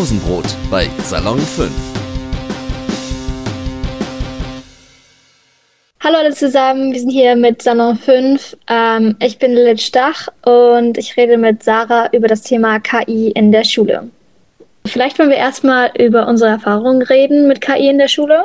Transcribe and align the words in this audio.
Pausenbrot 0.00 0.46
bei 0.70 0.88
Salon 1.04 1.38
5. 1.38 1.70
Hallo 6.02 6.16
alle 6.16 6.32
zusammen, 6.32 6.94
wir 6.94 7.00
sind 7.00 7.10
hier 7.10 7.36
mit 7.36 7.60
Salon 7.60 7.98
5. 7.98 8.56
Ähm, 8.68 9.16
ich 9.20 9.38
bin 9.38 9.52
Lilith 9.52 9.82
Stach 9.82 10.28
und 10.42 10.96
ich 10.96 11.18
rede 11.18 11.36
mit 11.36 11.62
Sarah 11.62 12.08
über 12.14 12.28
das 12.28 12.40
Thema 12.40 12.80
KI 12.80 13.32
in 13.32 13.52
der 13.52 13.64
Schule. 13.64 14.08
Vielleicht 14.86 15.18
wollen 15.18 15.28
wir 15.28 15.36
erstmal 15.36 15.92
über 15.98 16.26
unsere 16.28 16.50
Erfahrungen 16.50 17.02
reden 17.02 17.46
mit 17.46 17.60
KI 17.60 17.90
in 17.90 17.98
der 17.98 18.08
Schule. 18.08 18.44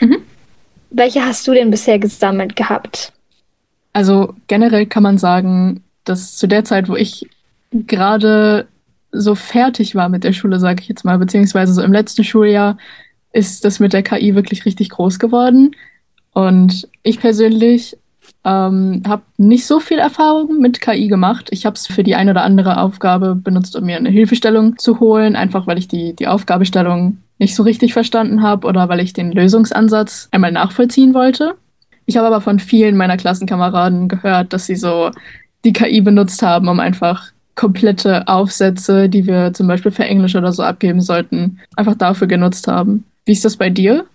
Mhm. 0.00 0.22
Welche 0.88 1.22
hast 1.22 1.46
du 1.46 1.52
denn 1.52 1.70
bisher 1.70 1.98
gesammelt 1.98 2.56
gehabt? 2.56 3.12
Also 3.92 4.32
generell 4.46 4.86
kann 4.86 5.02
man 5.02 5.18
sagen, 5.18 5.84
dass 6.04 6.34
zu 6.38 6.46
der 6.46 6.64
Zeit, 6.64 6.88
wo 6.88 6.96
ich 6.96 7.28
gerade 7.72 8.68
so 9.12 9.34
fertig 9.34 9.94
war 9.94 10.08
mit 10.08 10.24
der 10.24 10.32
Schule, 10.32 10.58
sage 10.58 10.82
ich 10.82 10.88
jetzt 10.88 11.04
mal, 11.04 11.18
beziehungsweise 11.18 11.72
so 11.72 11.82
im 11.82 11.92
letzten 11.92 12.24
Schuljahr, 12.24 12.78
ist 13.32 13.64
das 13.64 13.78
mit 13.78 13.92
der 13.92 14.02
KI 14.02 14.34
wirklich 14.34 14.64
richtig 14.64 14.90
groß 14.90 15.18
geworden. 15.18 15.74
Und 16.32 16.88
ich 17.02 17.20
persönlich 17.20 17.96
ähm, 18.44 19.02
habe 19.06 19.22
nicht 19.36 19.66
so 19.66 19.80
viel 19.80 19.98
Erfahrung 19.98 20.58
mit 20.58 20.80
KI 20.80 21.08
gemacht. 21.08 21.48
Ich 21.50 21.66
habe 21.66 21.76
es 21.76 21.86
für 21.86 22.02
die 22.02 22.14
eine 22.14 22.32
oder 22.32 22.42
andere 22.42 22.78
Aufgabe 22.78 23.34
benutzt, 23.34 23.76
um 23.76 23.84
mir 23.84 23.96
eine 23.96 24.10
Hilfestellung 24.10 24.78
zu 24.78 25.00
holen, 25.00 25.36
einfach 25.36 25.66
weil 25.66 25.78
ich 25.78 25.88
die, 25.88 26.14
die 26.14 26.26
Aufgabestellung 26.26 27.18
nicht 27.38 27.54
so 27.54 27.62
richtig 27.62 27.92
verstanden 27.92 28.42
habe 28.42 28.66
oder 28.66 28.88
weil 28.88 29.00
ich 29.00 29.12
den 29.12 29.32
Lösungsansatz 29.32 30.28
einmal 30.30 30.52
nachvollziehen 30.52 31.14
wollte. 31.14 31.54
Ich 32.06 32.16
habe 32.16 32.26
aber 32.26 32.40
von 32.40 32.58
vielen 32.58 32.96
meiner 32.96 33.16
Klassenkameraden 33.16 34.08
gehört, 34.08 34.52
dass 34.52 34.66
sie 34.66 34.76
so 34.76 35.10
die 35.64 35.72
KI 35.72 36.00
benutzt 36.00 36.42
haben, 36.42 36.68
um 36.68 36.80
einfach 36.80 37.31
komplette 37.54 38.26
Aufsätze, 38.28 39.08
die 39.08 39.26
wir 39.26 39.52
zum 39.52 39.66
Beispiel 39.68 39.92
für 39.92 40.04
Englisch 40.04 40.36
oder 40.36 40.52
so 40.52 40.62
abgeben 40.62 41.00
sollten, 41.00 41.60
einfach 41.76 41.94
dafür 41.94 42.26
genutzt 42.26 42.66
haben. 42.66 43.04
Wie 43.24 43.32
ist 43.32 43.44
das 43.44 43.56
bei 43.56 43.70
dir? 43.70 44.06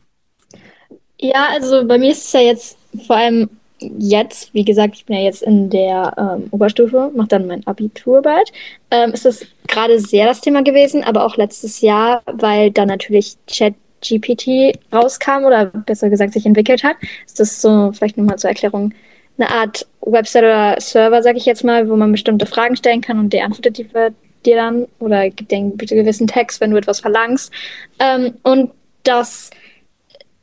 Ja, 1.19 1.47
also 1.52 1.85
bei 1.85 1.97
mir 1.97 2.11
ist 2.11 2.25
es 2.25 2.33
ja 2.33 2.41
jetzt 2.41 2.77
vor 3.05 3.17
allem 3.17 3.49
jetzt, 3.80 4.53
wie 4.53 4.65
gesagt, 4.65 4.95
ich 4.95 5.05
bin 5.05 5.17
ja 5.17 5.23
jetzt 5.23 5.43
in 5.43 5.69
der 5.69 6.13
ähm, 6.17 6.47
Oberstufe, 6.52 7.11
mache 7.15 7.27
dann 7.27 7.47
mein 7.47 7.65
Abitur 7.67 8.21
bald, 8.21 8.52
ähm, 8.91 9.11
ist 9.11 9.25
das 9.25 9.45
gerade 9.67 9.99
sehr 9.99 10.25
das 10.25 10.41
Thema 10.41 10.63
gewesen, 10.63 11.03
aber 11.03 11.25
auch 11.25 11.38
letztes 11.38 11.81
Jahr, 11.81 12.23
weil 12.25 12.71
da 12.71 12.85
natürlich 12.85 13.38
ChatGPT 13.47 14.80
rauskam 14.91 15.45
oder 15.45 15.65
besser 15.65 16.09
gesagt 16.09 16.33
sich 16.33 16.45
entwickelt 16.45 16.83
hat. 16.83 16.95
Ist 17.25 17.39
das 17.39 17.61
so, 17.61 17.91
vielleicht 17.91 18.17
nochmal 18.17 18.39
zur 18.39 18.49
Erklärung, 18.49 18.93
eine 19.38 19.49
Art 19.49 19.88
Website 20.02 20.43
oder 20.43 20.75
Server, 20.80 21.21
sage 21.21 21.38
ich 21.38 21.45
jetzt 21.45 21.63
mal, 21.63 21.89
wo 21.89 21.95
man 21.95 22.11
bestimmte 22.11 22.45
Fragen 22.45 22.75
stellen 22.75 23.02
kann 23.02 23.19
und 23.19 23.33
der 23.33 23.45
antwortet 23.45 23.77
die 23.77 23.83
für 23.83 24.13
dir 24.45 24.55
dann 24.55 24.88
oder 24.99 25.30
gibt 25.30 25.52
dir 25.52 25.57
einen 25.57 25.77
gewissen 25.77 26.27
Text, 26.27 26.61
wenn 26.61 26.71
du 26.71 26.77
etwas 26.77 26.99
verlangst. 26.99 27.52
Ähm, 27.99 28.35
und 28.43 28.71
das 29.03 29.49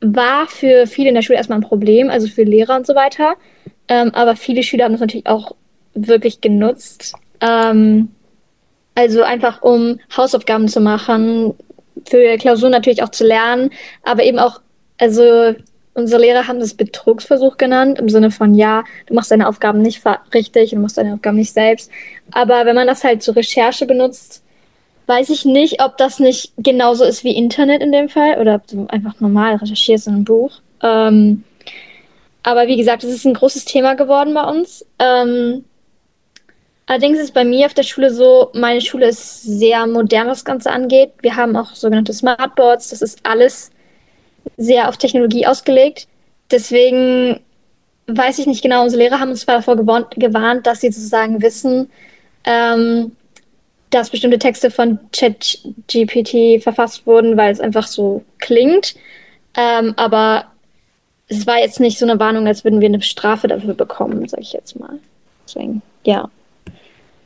war 0.01 0.47
für 0.47 0.87
viele 0.87 1.09
in 1.09 1.15
der 1.15 1.21
Schule 1.21 1.37
erstmal 1.37 1.59
ein 1.59 1.67
Problem, 1.67 2.09
also 2.09 2.27
für 2.27 2.43
Lehrer 2.43 2.75
und 2.75 2.85
so 2.85 2.95
weiter. 2.95 3.35
Ähm, 3.87 4.11
aber 4.13 4.35
viele 4.35 4.63
Schüler 4.63 4.85
haben 4.85 4.93
das 4.93 5.01
natürlich 5.01 5.27
auch 5.27 5.55
wirklich 5.93 6.41
genutzt. 6.41 7.13
Ähm, 7.41 8.09
also 8.93 9.23
einfach 9.23 9.61
um 9.61 9.99
Hausaufgaben 10.15 10.67
zu 10.67 10.79
machen, 10.79 11.53
für 12.07 12.37
Klausuren 12.37 12.71
natürlich 12.71 13.03
auch 13.03 13.09
zu 13.09 13.25
lernen, 13.25 13.71
aber 14.03 14.23
eben 14.23 14.39
auch, 14.39 14.61
also 14.97 15.53
unsere 15.95 16.21
Lehrer 16.21 16.47
haben 16.47 16.59
das 16.59 16.75
Betrugsversuch 16.75 17.57
genannt, 17.57 17.97
im 17.97 18.09
Sinne 18.09 18.29
von, 18.29 18.53
ja, 18.53 18.83
du 19.07 19.15
machst 19.15 19.31
deine 19.31 19.47
Aufgaben 19.47 19.81
nicht 19.81 20.03
richtig 20.33 20.75
und 20.75 20.81
machst 20.81 20.97
deine 20.97 21.13
Aufgaben 21.13 21.37
nicht 21.37 21.53
selbst. 21.53 21.89
Aber 22.31 22.65
wenn 22.65 22.75
man 22.75 22.85
das 22.85 23.03
halt 23.03 23.23
zur 23.23 23.35
Recherche 23.35 23.85
benutzt, 23.85 24.43
weiß 25.07 25.29
ich 25.29 25.45
nicht, 25.45 25.81
ob 25.81 25.97
das 25.97 26.19
nicht 26.19 26.53
genauso 26.57 27.05
ist 27.05 27.23
wie 27.23 27.35
Internet 27.35 27.81
in 27.81 27.91
dem 27.91 28.09
Fall 28.09 28.39
oder 28.39 28.55
ob 28.55 28.67
du 28.67 28.87
einfach 28.89 29.19
normal 29.19 29.55
recherchierst 29.55 30.07
in 30.07 30.15
einem 30.15 30.25
Buch. 30.25 30.59
Ähm, 30.83 31.43
aber 32.43 32.67
wie 32.67 32.77
gesagt, 32.77 33.03
es 33.03 33.11
ist 33.11 33.25
ein 33.25 33.33
großes 33.33 33.65
Thema 33.65 33.95
geworden 33.95 34.33
bei 34.33 34.43
uns. 34.43 34.85
Ähm, 34.99 35.63
allerdings 36.87 37.19
ist 37.19 37.33
bei 37.33 37.45
mir 37.45 37.67
auf 37.67 37.73
der 37.73 37.83
Schule 37.83 38.13
so, 38.13 38.49
meine 38.53 38.81
Schule 38.81 39.07
ist 39.07 39.43
sehr 39.43 39.87
modern, 39.87 40.27
was 40.27 40.39
das 40.39 40.45
Ganze 40.45 40.71
angeht. 40.71 41.13
Wir 41.21 41.37
haben 41.37 41.55
auch 41.55 41.73
sogenannte 41.73 42.13
Smartboards. 42.13 42.89
Das 42.89 43.01
ist 43.01 43.19
alles 43.23 43.71
sehr 44.57 44.89
auf 44.89 44.97
Technologie 44.97 45.45
ausgelegt. 45.45 46.07
Deswegen 46.51 47.39
weiß 48.07 48.39
ich 48.39 48.45
nicht 48.45 48.61
genau, 48.61 48.83
unsere 48.83 49.03
Lehrer 49.03 49.19
haben 49.19 49.31
uns 49.31 49.41
zwar 49.41 49.55
davor 49.55 49.75
gewarnt, 49.75 50.67
dass 50.67 50.81
sie 50.81 50.91
sozusagen 50.91 51.41
wissen, 51.41 51.89
ähm, 52.43 53.13
dass 53.89 54.09
bestimmte 54.09 54.39
Texte 54.39 54.71
von 54.71 54.99
ChatGPT 55.11 56.61
verfasst 56.61 57.07
wurden, 57.07 57.37
weil 57.37 57.51
es 57.51 57.59
einfach 57.59 57.87
so 57.87 58.23
klingt. 58.39 58.95
Ähm, 59.55 59.93
aber 59.95 60.45
es 61.27 61.47
war 61.47 61.59
jetzt 61.59 61.79
nicht 61.79 61.97
so 61.97 62.05
eine 62.05 62.19
Warnung, 62.19 62.45
als 62.47 62.63
würden 62.63 62.81
wir 62.81 62.87
eine 62.87 63.01
Strafe 63.01 63.47
dafür 63.47 63.73
bekommen, 63.73 64.27
sage 64.27 64.43
ich 64.43 64.53
jetzt 64.53 64.79
mal. 64.79 64.99
Deswegen, 65.47 65.81
ja. 66.03 66.29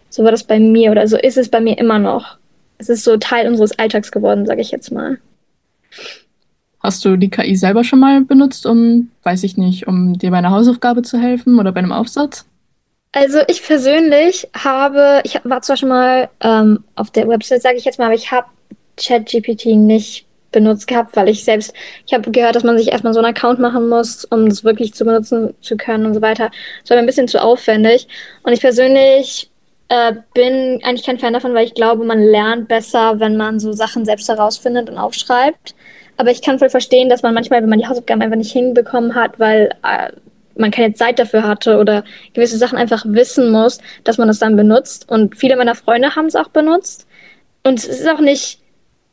So 0.09 0.24
war 0.24 0.31
das 0.31 0.44
bei 0.44 0.59
mir 0.59 0.91
oder 0.91 1.07
so 1.07 1.18
ist 1.18 1.38
es 1.38 1.50
bei 1.50 1.59
mir 1.59 1.78
immer 1.78 2.00
noch. 2.00 2.38
Es 2.78 2.90
ist 2.90 3.03
so 3.03 3.18
Teil 3.18 3.47
unseres 3.47 3.78
Alltags 3.78 4.12
geworden, 4.12 4.46
sage 4.46 4.62
ich 4.62 4.72
jetzt 4.72 4.91
mal. 4.91 5.18
Hast 6.81 7.03
du 7.03 7.17
die 7.17 7.29
KI 7.29 7.56
selber 7.56 7.84
schon 7.84 8.00
mal 8.00 8.22
benutzt, 8.22 8.66
um, 8.66 9.12
weiß 9.23 9.44
ich 9.44 9.57
nicht, 9.57 9.88
um 9.88 10.17
dir 10.17 10.31
bei 10.31 10.38
einer 10.38 10.51
Hausaufgabe 10.51 11.01
zu 11.01 11.19
helfen 11.19 11.59
oder 11.59 11.72
bei 11.72 11.79
einem 11.79 11.91
Aufsatz? 11.91 12.45
Also 13.12 13.40
ich 13.47 13.63
persönlich 13.63 14.47
habe, 14.53 15.22
ich 15.23 15.39
war 15.44 15.62
zwar 15.62 15.78
schon 15.78 15.89
mal 15.89 16.29
ähm, 16.41 16.84
auf 16.95 17.12
der 17.12 17.28
Website, 17.28 17.62
sage 17.62 17.78
ich 17.78 17.85
jetzt 17.85 18.00
mal, 18.00 18.06
aber 18.06 18.16
ich 18.16 18.31
habe 18.31 18.47
ChatGPT 18.97 19.68
nicht 19.68 20.25
benutzt 20.51 20.88
gehabt, 20.88 21.16
weil 21.16 21.29
ich 21.29 21.44
selbst, 21.44 21.73
ich 22.06 22.13
habe 22.13 22.31
gehört, 22.31 22.56
dass 22.56 22.63
man 22.63 22.78
sich 22.78 22.91
erstmal 22.91 23.13
so 23.13 23.19
einen 23.19 23.34
Account 23.35 23.59
machen 23.59 23.89
muss, 23.89 24.25
um 24.25 24.47
es 24.47 24.63
wirklich 24.63 24.94
zu 24.94 25.06
benutzen 25.06 25.53
zu 25.62 25.78
können 25.78 26.06
und 26.06 26.13
so 26.13 26.22
weiter. 26.22 26.51
Das 26.81 26.89
war 26.89 26.97
mir 26.97 27.03
ein 27.03 27.07
bisschen 27.07 27.28
zu 27.28 27.41
aufwendig. 27.41 28.07
Und 28.44 28.53
ich 28.53 28.62
persönlich 28.62 29.50
äh, 29.89 30.13
bin 30.34 30.79
eigentlich 30.84 31.06
kein 31.06 31.19
Fan 31.19 31.34
davon, 31.34 31.53
weil 31.53 31.66
ich 31.66 31.73
glaube, 31.73 32.03
man 32.03 32.22
lernt 32.22 32.68
besser, 32.68 33.19
wenn 33.19 33.38
man 33.38 33.59
so 33.59 33.73
Sachen 33.73 34.06
selbst 34.06 34.29
herausfindet 34.29 34.89
und 34.89 34.97
aufschreibt. 34.97 35.75
Aber 36.19 36.31
ich 36.31 36.41
kann 36.41 36.59
voll 36.59 36.69
verstehen, 36.69 37.07
dass 37.07 37.24
man 37.24 37.34
manchmal, 37.34 37.62
wenn 37.62 37.69
man 37.69 37.80
die 37.80 37.88
Hausaufgaben 37.88 38.22
einfach 38.22 38.35
nicht 38.35 38.52
hinbekommen 38.52 39.16
hat, 39.16 39.40
weil 39.40 39.69
äh, 39.85 40.12
man 40.56 40.69
keine 40.69 40.94
Zeit 40.94 41.18
dafür 41.18 41.47
hatte 41.47 41.78
oder 41.78 42.03
gewisse 42.34 42.57
Sachen 42.57 42.78
einfach 42.78 43.06
wissen 43.07 43.52
muss, 43.52 43.78
dass 44.03 44.18
man 44.18 44.28
das 44.28 44.38
dann 44.38 44.57
benutzt. 44.57 45.09
Und 45.09 45.38
viele 45.38 45.56
meiner 45.56 45.75
Freunde 45.75 46.18
haben 46.18 46.25
es 46.25 46.35
auch 46.35 46.50
benutzt. 46.50 47.07
Und 47.63 47.80
es 47.80 47.85
ist 47.85 48.09
auch 48.09 48.19
nicht 48.19 48.59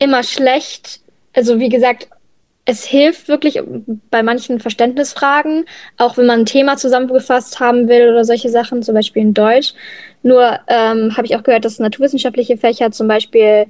immer 0.00 0.24
schlecht. 0.24 0.98
Also 1.32 1.60
wie 1.60 1.68
gesagt, 1.68 2.08
es 2.64 2.84
hilft 2.84 3.28
wirklich 3.28 3.60
bei 4.10 4.24
manchen 4.24 4.58
Verständnisfragen, 4.58 5.64
auch 5.98 6.16
wenn 6.16 6.26
man 6.26 6.40
ein 6.40 6.46
Thema 6.46 6.76
zusammengefasst 6.76 7.60
haben 7.60 7.86
will 7.86 8.08
oder 8.08 8.24
solche 8.24 8.48
Sachen, 8.48 8.82
zum 8.82 8.96
Beispiel 8.96 9.22
in 9.22 9.32
Deutsch. 9.32 9.74
Nur 10.24 10.58
ähm, 10.66 11.16
habe 11.16 11.26
ich 11.26 11.36
auch 11.36 11.44
gehört, 11.44 11.64
dass 11.64 11.78
naturwissenschaftliche 11.78 12.56
Fächer 12.56 12.90
zum 12.90 13.06
Beispiel 13.06 13.66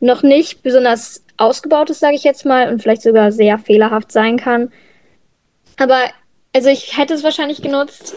noch 0.00 0.22
nicht 0.22 0.62
besonders 0.62 1.22
ausgebaut 1.42 1.90
ist, 1.90 2.00
sage 2.00 2.14
ich 2.14 2.24
jetzt 2.24 2.44
mal, 2.44 2.72
und 2.72 2.82
vielleicht 2.82 3.02
sogar 3.02 3.32
sehr 3.32 3.58
fehlerhaft 3.58 4.12
sein 4.12 4.36
kann. 4.36 4.70
Aber 5.78 5.98
also 6.54 6.68
ich 6.68 6.96
hätte 6.96 7.14
es 7.14 7.24
wahrscheinlich 7.24 7.62
genutzt, 7.62 8.14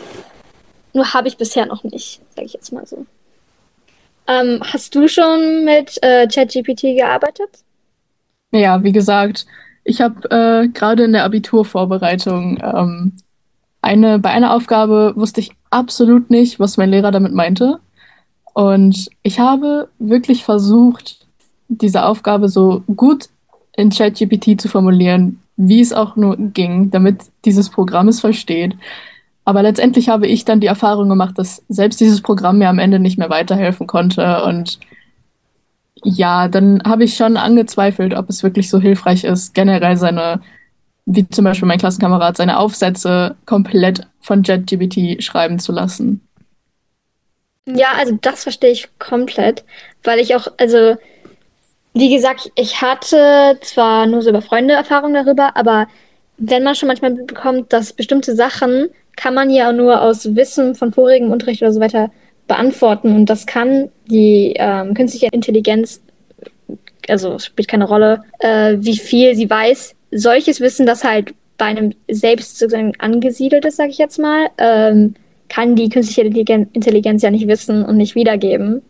nur 0.93 1.13
habe 1.13 1.27
ich 1.27 1.37
bisher 1.37 1.65
noch 1.65 1.83
nicht, 1.83 2.21
sage 2.35 2.45
ich 2.45 2.53
jetzt 2.53 2.71
mal 2.71 2.85
so. 2.85 3.05
Ähm, 4.27 4.61
hast 4.61 4.95
du 4.95 5.07
schon 5.07 5.65
mit 5.65 6.01
äh, 6.01 6.27
ChatGPT 6.27 6.97
gearbeitet? 6.97 7.49
Ja, 8.51 8.83
wie 8.83 8.91
gesagt, 8.91 9.45
ich 9.83 10.01
habe 10.01 10.29
äh, 10.31 10.67
gerade 10.69 11.03
in 11.03 11.13
der 11.13 11.25
Abiturvorbereitung 11.25 12.59
ähm, 12.61 13.13
eine, 13.81 14.17
bei 14.17 14.29
einer 14.29 14.53
Aufgabe 14.53 15.13
wusste 15.15 15.41
ich 15.41 15.51
absolut 15.69 16.31
nicht, 16.31 16.59
was 16.59 16.77
mein 16.77 16.89
Lehrer 16.89 17.11
damit 17.11 17.33
meinte. 17.33 17.79
Und 18.53 19.09
ich 19.21 19.39
habe 19.39 19.89
wirklich 19.99 20.43
versucht, 20.43 21.24
diese 21.67 22.05
Aufgabe 22.05 22.49
so 22.49 22.83
gut 22.95 23.29
in 23.75 23.89
ChatGPT 23.89 24.59
zu 24.59 24.69
formulieren, 24.69 25.39
wie 25.57 25.81
es 25.81 25.93
auch 25.93 26.15
nur 26.15 26.37
ging, 26.37 26.91
damit 26.91 27.23
dieses 27.45 27.69
Programm 27.69 28.07
es 28.07 28.19
versteht. 28.19 28.75
Aber 29.45 29.61
letztendlich 29.61 30.09
habe 30.09 30.27
ich 30.27 30.43
dann 30.43 30.59
die 30.59 30.67
Erfahrung 30.67 31.07
gemacht, 31.07 31.37
dass 31.37 31.63
selbst 31.69 32.01
dieses 32.01 32.21
Programm 32.21 32.57
mir 32.57 32.69
am 32.69 32.79
Ende 32.79 32.99
nicht 32.99 33.17
mehr 33.17 33.29
weiterhelfen 33.29 33.85
konnte. 33.85 34.43
Und 34.43 34.79
ja, 36.03 36.47
dann 36.47 36.81
habe 36.83 37.03
ich 37.03 37.15
schon 37.15 37.37
angezweifelt, 37.37 38.15
ob 38.15 38.29
es 38.29 38.43
wirklich 38.43 38.69
so 38.69 38.79
hilfreich 38.79 39.23
ist, 39.23 39.53
generell 39.53 39.97
seine, 39.97 40.41
wie 41.05 41.29
zum 41.29 41.45
Beispiel 41.45 41.67
mein 41.67 41.77
Klassenkamerad, 41.77 42.37
seine 42.37 42.57
Aufsätze 42.57 43.35
komplett 43.45 44.07
von 44.19 44.41
JetGBT 44.41 45.23
schreiben 45.23 45.59
zu 45.59 45.71
lassen. 45.71 46.21
Ja, 47.67 47.93
also 47.97 48.17
das 48.21 48.43
verstehe 48.43 48.71
ich 48.71 48.89
komplett, 48.99 49.63
weil 50.03 50.19
ich 50.19 50.35
auch, 50.35 50.47
also 50.57 50.97
wie 51.95 52.13
gesagt, 52.13 52.51
ich 52.55 52.81
hatte 52.81 53.57
zwar 53.61 54.05
nur 54.05 54.21
so 54.21 54.29
über 54.29 54.41
Freunde 54.41 54.73
Erfahrung 54.73 55.13
darüber, 55.13 55.55
aber 55.55 55.87
wenn 56.37 56.63
man 56.63 56.75
schon 56.75 56.87
manchmal 56.87 57.11
bekommt, 57.11 57.71
dass 57.73 57.93
bestimmte 57.93 58.35
Sachen 58.35 58.89
kann 59.15 59.33
man 59.33 59.49
ja 59.49 59.71
nur 59.71 60.01
aus 60.01 60.35
Wissen 60.35 60.75
von 60.75 60.91
vorigem 60.91 61.31
Unterricht 61.31 61.61
oder 61.61 61.71
so 61.71 61.79
weiter 61.79 62.11
beantworten 62.47 63.15
und 63.15 63.29
das 63.29 63.45
kann 63.45 63.89
die 64.07 64.53
ähm, 64.57 64.93
künstliche 64.93 65.29
Intelligenz 65.31 66.01
also 67.09 67.39
spielt 67.39 67.67
keine 67.67 67.87
Rolle, 67.87 68.23
äh, 68.39 68.75
wie 68.79 68.97
viel 68.97 69.35
sie 69.35 69.49
weiß. 69.49 69.95
Solches 70.11 70.61
Wissen, 70.61 70.85
das 70.85 71.03
halt 71.03 71.33
bei 71.57 71.65
einem 71.65 71.93
selbst 72.09 72.57
sozusagen 72.57 72.93
angesiedelt 72.99 73.65
ist, 73.65 73.77
sage 73.77 73.89
ich 73.89 73.97
jetzt 73.97 74.19
mal, 74.19 74.47
ähm, 74.57 75.15
kann 75.47 75.75
die 75.75 75.89
künstliche 75.89 76.21
Intelligenz 76.23 77.21
ja 77.21 77.31
nicht 77.31 77.47
wissen 77.47 77.85
und 77.85 77.97
nicht 77.97 78.15
wiedergeben. 78.15 78.81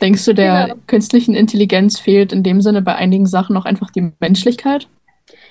Denkst 0.00 0.24
du, 0.24 0.34
der 0.34 0.66
genau. 0.66 0.80
künstlichen 0.86 1.34
Intelligenz 1.34 1.98
fehlt 1.98 2.32
in 2.32 2.42
dem 2.42 2.60
Sinne 2.60 2.82
bei 2.82 2.94
einigen 2.94 3.26
Sachen 3.26 3.56
auch 3.56 3.64
einfach 3.64 3.90
die 3.90 4.12
Menschlichkeit? 4.20 4.88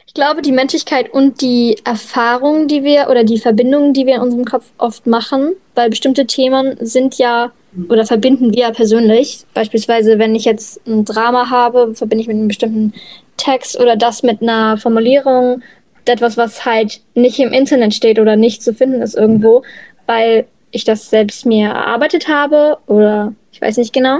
Ich 0.07 0.13
glaube, 0.13 0.41
die 0.41 0.51
Menschlichkeit 0.51 1.13
und 1.13 1.41
die 1.41 1.77
Erfahrungen, 1.85 2.67
die 2.67 2.83
wir 2.83 3.07
oder 3.09 3.23
die 3.23 3.39
Verbindungen, 3.39 3.93
die 3.93 4.05
wir 4.05 4.15
in 4.15 4.21
unserem 4.21 4.45
Kopf 4.45 4.65
oft 4.77 5.07
machen, 5.07 5.53
weil 5.73 5.89
bestimmte 5.89 6.25
Themen 6.25 6.75
sind 6.81 7.17
ja 7.17 7.51
oder 7.87 8.05
verbinden 8.05 8.53
wir 8.53 8.71
persönlich. 8.71 9.45
Beispielsweise, 9.53 10.19
wenn 10.19 10.35
ich 10.35 10.43
jetzt 10.43 10.85
ein 10.85 11.05
Drama 11.05 11.49
habe, 11.49 11.95
verbinde 11.95 12.23
ich 12.23 12.27
mit 12.27 12.35
einem 12.35 12.49
bestimmten 12.49 12.93
Text 13.37 13.79
oder 13.79 13.95
das 13.95 14.23
mit 14.23 14.41
einer 14.41 14.77
Formulierung, 14.77 15.61
etwas, 16.05 16.35
was 16.35 16.65
halt 16.65 17.01
nicht 17.15 17.39
im 17.39 17.53
Internet 17.53 17.93
steht 17.93 18.19
oder 18.19 18.35
nicht 18.35 18.63
zu 18.63 18.73
finden 18.73 19.01
ist 19.01 19.15
irgendwo, 19.15 19.63
weil 20.07 20.45
ich 20.71 20.83
das 20.83 21.09
selbst 21.09 21.45
mir 21.45 21.69
erarbeitet 21.69 22.27
habe 22.27 22.77
oder 22.87 23.33
weiß 23.61 23.77
nicht 23.77 23.93
genau. 23.93 24.19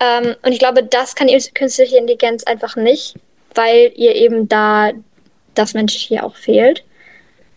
Ähm, 0.00 0.34
und 0.42 0.52
ich 0.52 0.58
glaube, 0.58 0.82
das 0.82 1.14
kann 1.14 1.28
künstliche 1.54 1.96
Intelligenz 1.96 2.44
einfach 2.44 2.76
nicht, 2.76 3.14
weil 3.54 3.92
ihr 3.96 4.14
eben 4.14 4.48
da 4.48 4.92
das 5.54 5.74
Menschliche 5.74 6.22
auch 6.22 6.36
fehlt. 6.36 6.84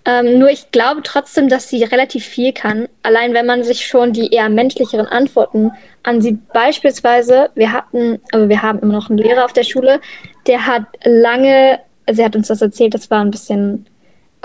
Ähm, 0.06 0.40
nur 0.40 0.50
ich 0.50 0.72
glaube 0.72 1.02
trotzdem, 1.04 1.50
dass 1.50 1.70
sie 1.70 1.84
relativ 1.84 2.26
viel 2.26 2.54
kann. 2.54 2.88
Allein 3.04 3.34
wenn 3.34 3.46
man 3.46 3.64
sich 3.64 3.86
schon 3.86 4.14
die 4.14 4.34
eher 4.34 4.48
menschlicheren 4.48 5.06
Antworten 5.06 5.72
ansieht. 6.04 6.48
Beispielsweise, 6.54 7.50
wir 7.56 7.74
hatten, 7.74 8.22
also 8.32 8.48
wir 8.48 8.62
haben 8.62 8.80
immer 8.80 8.94
noch 8.94 9.10
einen 9.10 9.20
Lehrer 9.20 9.44
auf 9.44 9.52
der 9.52 9.64
Schule, 9.64 10.00
der 10.48 10.66
hat 10.66 10.84
lange, 11.04 11.80
also 12.06 12.22
er 12.22 12.26
hat 12.26 12.38
uns 12.38 12.48
das 12.48 12.62
erzählt, 12.62 12.94
das 12.94 13.12
war 13.12 13.20
ein 13.20 13.32
bisschen 13.32 13.86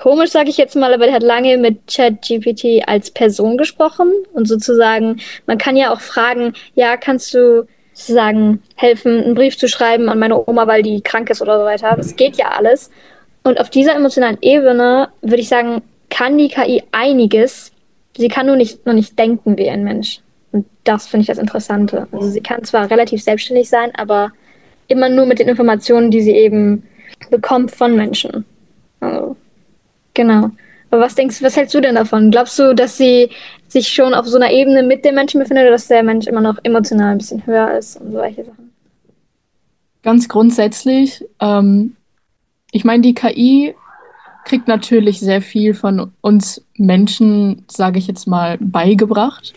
komisch, 0.03 0.31
sage 0.31 0.51
ich 0.51 0.57
jetzt 0.57 0.75
mal, 0.75 0.93
aber 0.93 1.05
der 1.05 1.15
hat 1.15 1.23
lange 1.23 1.57
mit 1.59 1.87
ChatGPT 1.87 2.89
als 2.89 3.13
Person 3.13 3.57
gesprochen 3.57 4.11
und 4.33 4.49
sozusagen, 4.49 5.21
man 5.47 5.59
kann 5.59 5.77
ja 5.77 5.93
auch 5.93 6.01
fragen, 6.01 6.55
ja, 6.75 6.97
kannst 6.97 7.33
du 7.35 7.69
sozusagen 7.93 8.61
helfen, 8.75 9.23
einen 9.23 9.35
Brief 9.37 9.57
zu 9.57 9.69
schreiben 9.69 10.09
an 10.09 10.19
meine 10.19 10.49
Oma, 10.49 10.67
weil 10.67 10.83
die 10.83 11.03
krank 11.03 11.31
ist 11.31 11.41
oder 11.41 11.61
so 11.61 11.65
weiter. 11.65 11.95
Das 11.97 12.17
geht 12.17 12.37
ja 12.37 12.49
alles. 12.49 12.91
Und 13.45 13.61
auf 13.61 13.71
dieser 13.71 13.95
emotionalen 13.95 14.39
Ebene 14.41 15.09
würde 15.21 15.41
ich 15.41 15.49
sagen, 15.49 15.83
kann 16.11 16.37
die 16.37 16.49
KI 16.49 16.83
einiges. 16.91 17.71
Sie 18.17 18.29
kann 18.29 18.47
nur 18.47 18.57
nicht, 18.57 18.85
nur 18.85 18.97
nicht 18.97 19.17
denken 19.17 19.57
wie 19.57 19.71
ein 19.71 19.85
Mensch. 19.85 20.19
Und 20.51 20.67
das 20.83 21.07
finde 21.07 21.23
ich 21.23 21.29
das 21.29 21.39
Interessante. 21.39 22.09
Also 22.11 22.29
sie 22.29 22.41
kann 22.41 22.65
zwar 22.65 22.91
relativ 22.91 23.23
selbstständig 23.23 23.69
sein, 23.69 23.93
aber 23.95 24.33
immer 24.89 25.09
nur 25.09 25.27
mit 25.27 25.39
den 25.39 25.49
Informationen, 25.49 26.11
die 26.11 26.23
sie 26.23 26.35
eben 26.35 26.83
bekommt 27.31 27.71
von 27.71 27.95
Menschen. 27.95 28.45
Also 28.99 29.37
Genau. 30.15 30.51
Aber 30.91 31.01
was 31.01 31.15
denkst 31.15 31.43
was 31.43 31.57
hältst 31.57 31.75
du 31.75 31.81
denn 31.81 31.95
davon? 31.95 32.31
Glaubst 32.31 32.59
du, 32.59 32.75
dass 32.75 32.99
sie 32.99 33.31
sich 33.69 33.89
schon 33.89 34.13
auf 34.13 34.27
so 34.27 34.37
einer 34.37 34.51
Ebene 34.51 34.83
mit 34.83 35.05
dem 35.05 35.15
Menschen 35.15 35.41
befindet 35.41 35.65
oder 35.65 35.73
dass 35.73 35.89
der 35.89 36.03
Mensch 36.03 36.27
immer 36.27 36.43
noch 36.43 36.59
emotional 36.63 37.13
ein 37.13 37.19
bisschen 37.19 37.47
höher 37.47 37.77
ist 37.79 37.97
und 37.97 38.13
solche 38.13 38.45
Sachen? 38.45 38.73
Ganz 40.03 40.29
grundsätzlich, 40.29 41.25
ähm, 41.41 41.97
ich 42.73 42.85
meine, 42.85 43.03
die 43.03 43.15
KI 43.15 43.75
kriegt 44.45 44.69
natürlich 44.69 45.21
sehr 45.21 45.41
viel 45.41 45.75
von 45.75 46.13
uns 46.21 46.63
Menschen, 46.77 47.65
sage 47.71 47.99
ich 47.99 48.07
jetzt 48.07 48.27
mal, 48.27 48.59
beigebracht. 48.61 49.55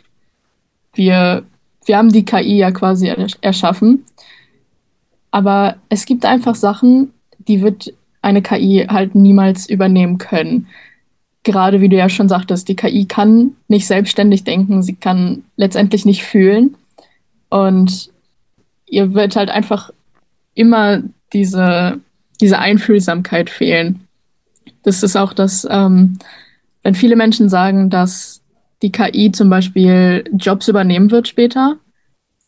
Wir, 0.93 1.43
wir 1.85 1.97
haben 1.97 2.11
die 2.11 2.25
KI 2.25 2.57
ja 2.57 2.71
quasi 2.71 3.11
erschaffen. 3.41 4.05
Aber 5.31 5.77
es 5.89 6.05
gibt 6.05 6.25
einfach 6.25 6.55
Sachen, 6.55 7.13
die 7.39 7.61
wird 7.61 7.93
eine 8.25 8.41
KI 8.41 8.87
halt 8.89 9.13
niemals 9.13 9.69
übernehmen 9.69 10.17
können. 10.17 10.67
Gerade 11.43 11.79
wie 11.79 11.89
du 11.89 11.95
ja 11.95 12.09
schon 12.09 12.27
sagtest, 12.27 12.67
die 12.67 12.75
KI 12.75 13.05
kann 13.05 13.51
nicht 13.67 13.85
selbstständig 13.85 14.43
denken, 14.43 14.81
sie 14.81 14.95
kann 14.95 15.43
letztendlich 15.57 16.05
nicht 16.05 16.23
fühlen. 16.23 16.75
Und 17.49 18.09
ihr 18.87 19.13
wird 19.13 19.35
halt 19.35 19.51
einfach 19.51 19.91
immer 20.55 21.03
diese, 21.33 21.99
diese 22.41 22.57
Einfühlsamkeit 22.57 23.51
fehlen. 23.51 24.07
Das 24.81 25.03
ist 25.03 25.15
auch 25.15 25.33
das, 25.33 25.67
ähm, 25.69 26.17
wenn 26.81 26.95
viele 26.95 27.15
Menschen 27.15 27.47
sagen, 27.47 27.91
dass 27.91 28.41
die 28.81 28.91
KI 28.91 29.31
zum 29.31 29.51
Beispiel 29.51 30.23
Jobs 30.35 30.67
übernehmen 30.67 31.11
wird 31.11 31.27
später, 31.27 31.77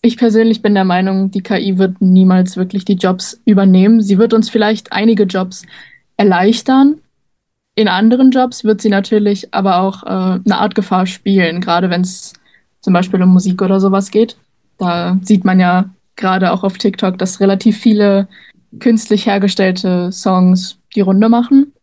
ich 0.02 0.18
persönlich 0.18 0.62
bin 0.62 0.76
der 0.76 0.86
Meinung, 0.86 1.32
die 1.32 1.42
KI 1.42 1.78
wird 1.78 2.02
niemals 2.02 2.56
wirklich 2.56 2.86
die 2.86 2.96
Jobs 2.96 3.42
übernehmen. 3.46 4.02
Sie 4.02 4.18
wird 4.18 4.34
uns 4.34 4.50
vielleicht 4.50 4.92
einige 4.92 5.24
Jobs 5.24 5.64
erleichtern. 6.18 7.02
In 7.76 7.88
anderen 7.88 8.32
Jobs 8.32 8.64
wird 8.64 8.82
sie 8.82 8.90
natürlich 8.90 9.54
aber 9.54 9.82
auch 9.82 10.04
äh, 10.04 10.08
eine 10.08 10.58
Art 10.58 10.76
Gefahr 10.76 11.06
spielen, 11.06 11.62
gerade 11.62 11.90
wenn 11.90 12.02
es 12.02 12.34
zum 12.82 12.94
Beispiel 12.94 13.22
um 13.22 13.30
Musik 13.30 13.62
oder 13.62 13.80
sowas 13.80 14.12
geht. 14.12 14.38
Da 14.78 15.18
sieht 15.22 15.44
man 15.44 15.60
ja 15.60 15.90
gerade 16.16 16.52
auch 16.52 16.64
auf 16.64 16.78
TikTok, 16.78 17.18
dass 17.18 17.40
relativ 17.40 17.78
viele 17.78 18.28
künstlich 18.80 19.26
hergestellte 19.26 20.12
Songs 20.12 20.78
die 20.96 21.02
Runde 21.02 21.30
machen. 21.30 21.74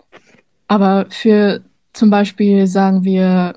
Aber 0.66 1.06
für 1.10 1.62
zum 1.92 2.10
Beispiel, 2.10 2.66
sagen 2.66 3.04
wir, 3.04 3.54